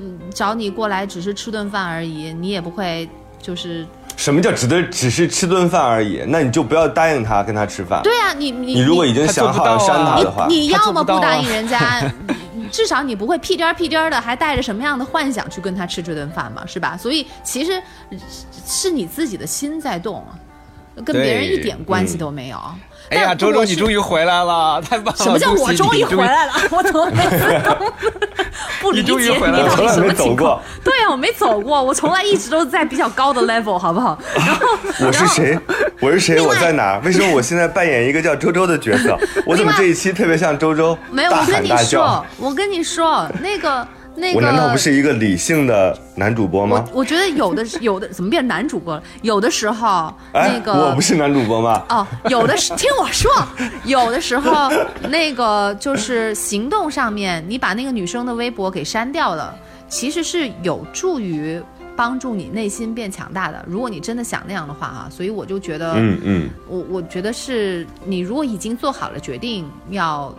[0.00, 3.08] 嗯，找你过来只是吃顿饭而已，你也不会
[3.42, 3.84] 就是。
[4.16, 6.24] 什么叫只得只是吃顿饭而已？
[6.26, 8.02] 那你就不要答应他跟他吃饭。
[8.02, 12.02] 对啊，你你你如果已经想好要删他的话，你你要么不答应人家，
[12.52, 16.96] 你至少你不会屁颠儿屁颠儿的，还带着什么样的幻想去跟他吃这顿饭嘛，是吧？
[16.96, 17.80] 所以其实
[18.66, 20.24] 是你自己的心在动，
[21.04, 22.60] 跟别人一点关系都没有。
[23.10, 25.24] 哎呀，周周，你终于回来了， 太棒了！
[25.24, 26.52] 什么叫我终于回来了？
[26.70, 27.92] 我怎么每次都
[28.80, 30.62] 不理解你你终于回来了到底从来没什么情况走过。
[30.84, 34.18] 对呀、我没走过，我从来一直都在比较高的 level，好不好？
[34.36, 34.66] 然后
[35.06, 35.58] 我是谁？
[36.00, 36.40] 我是谁？
[36.40, 37.00] 我在哪儿？
[37.04, 39.18] 为什么我现在扮演一个叫周周的角色？
[39.46, 40.96] 我怎么这一期特别像周周？
[41.10, 42.24] 没有，我跟你说，。
[42.36, 43.86] 我跟你说，那个
[44.18, 47.00] 那个，我难道不是一个理性的男主播吗我？
[47.00, 49.02] 我觉得有的有的怎么变男主播了？
[49.22, 51.82] 有的时候、哎那，个我不是男主播吗？
[51.88, 53.30] 哦，有的是听我说，
[53.84, 54.70] 有的时候
[55.08, 59.54] 那个就是行动上面，你把那个女生的微博给删掉了，
[59.88, 61.60] 其实是有助于
[61.96, 63.64] 帮助你内心变强大的。
[63.66, 70.34] 如果你真的想那样的话啊，所以我就觉得，嗯嗯，我我觉得是你如果已经做好了决定，要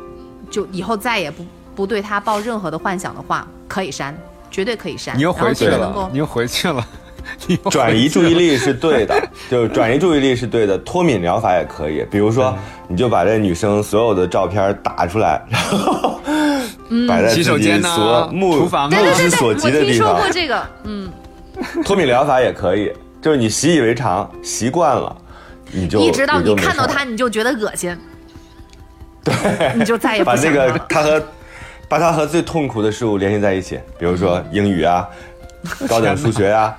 [0.49, 1.45] 就以后再也不
[1.79, 4.13] 不对他抱任何的幻想的话，可以删，
[4.51, 5.17] 绝对可以删。
[5.17, 6.85] 你又回去了你又回去了，
[7.71, 9.15] 转移注意力是对的，
[9.49, 10.77] 就是转移注意力是对的。
[10.79, 12.53] 脱敏疗法也可以，比如说，
[12.89, 16.19] 你就把这女生所有的照片打出来，然后
[17.07, 20.29] 摆在洗手自己间呐所目厨房啊目之所及的我听地方说过。
[20.33, 21.09] 这个，嗯，
[21.85, 25.15] 脱敏疗法也可以，就是你习以为常，习惯了，
[25.71, 27.97] 你就一直到你看到他，你就觉得恶心，
[29.23, 30.85] 对，你就再也不把那个想他了。
[30.89, 31.23] 他和
[31.89, 35.05] 把它和最痛苦的事物联系在一起，比如说英语啊、
[35.89, 36.73] 高等数学啊，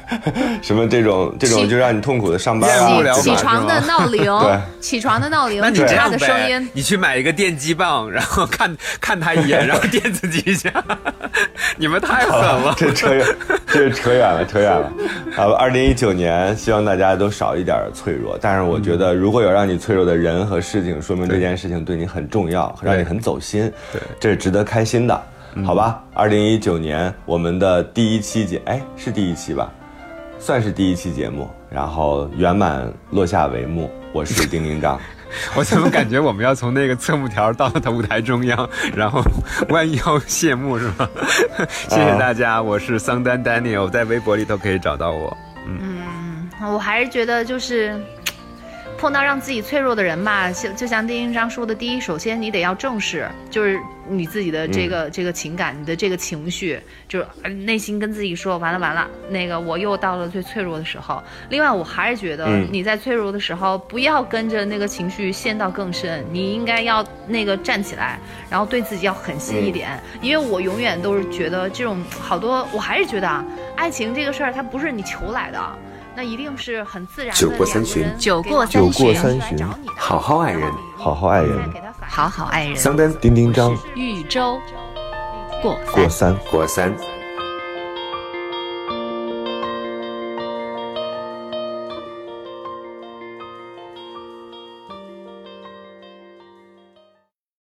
[0.62, 10.72] 什么这种这种就让你痛苦的上班啊起起床的闹铃对，起床的闹铃，那你这样他的声呗音，，你去买一个电击棒，然后看看他一眼，然后电自己一下，
[11.76, 12.74] 你们太狠了。
[12.78, 13.26] 这扯远，
[13.76, 14.90] 这扯远了，扯远了。
[15.36, 18.38] 啊，二零一九年，希望大家都少一点脆弱。
[18.40, 25.22] 但是我觉得，如果有让你脆弱的人和事情，说明这件事情对你很重要，让你很走心，对这是值得开心的，
[25.62, 26.02] 好吧？
[26.14, 29.70] 二零一九年我们的第一期节，哎，是第一期吧？
[30.38, 33.90] 算是第一期节目，然后圆满落下帷幕。
[34.12, 34.98] 我是丁丁张，
[35.56, 39.22] 我怎么感觉我们要从那个侧幕条到舞台中央，然后
[39.68, 41.08] 弯腰谢幕是吗？
[41.88, 45.36] 谢谢大家，我是桑丹 Daniel，在微博里头可以找到我。
[45.66, 48.00] 嗯我还是觉得就是。
[48.98, 53.78] 碰到让自己脆弱的人吧，就就像丁丁章说的，第一，首先你得要正视，就是
[54.08, 61.22] 你自己的这个、这个情感，你的这个情绪，就是呃内心跟自己说，完了完了，那个我又到了最脆弱的时候。
[61.50, 68.18] 另外，我还是觉得嗯你在脆弱的时候，不要跟着那个情绪陷到更深，你应该要那个站起来，
[68.48, 69.90] 然后对自己要狠心一点。
[70.22, 73.44] 因为我永远都是觉得这种好多，我还是觉得啊，
[73.76, 75.58] 爱情这个事儿它不是你求来的。
[76.16, 77.38] 那一定是很自然的。
[77.38, 79.58] 酒过三巡酒过酒过三巡
[79.96, 82.76] 好好爱人，好好爱人，好好爱人。
[82.76, 84.58] 桑丹丁丁张豫州
[85.62, 86.34] 过过三。
[86.50, 86.92] 过三。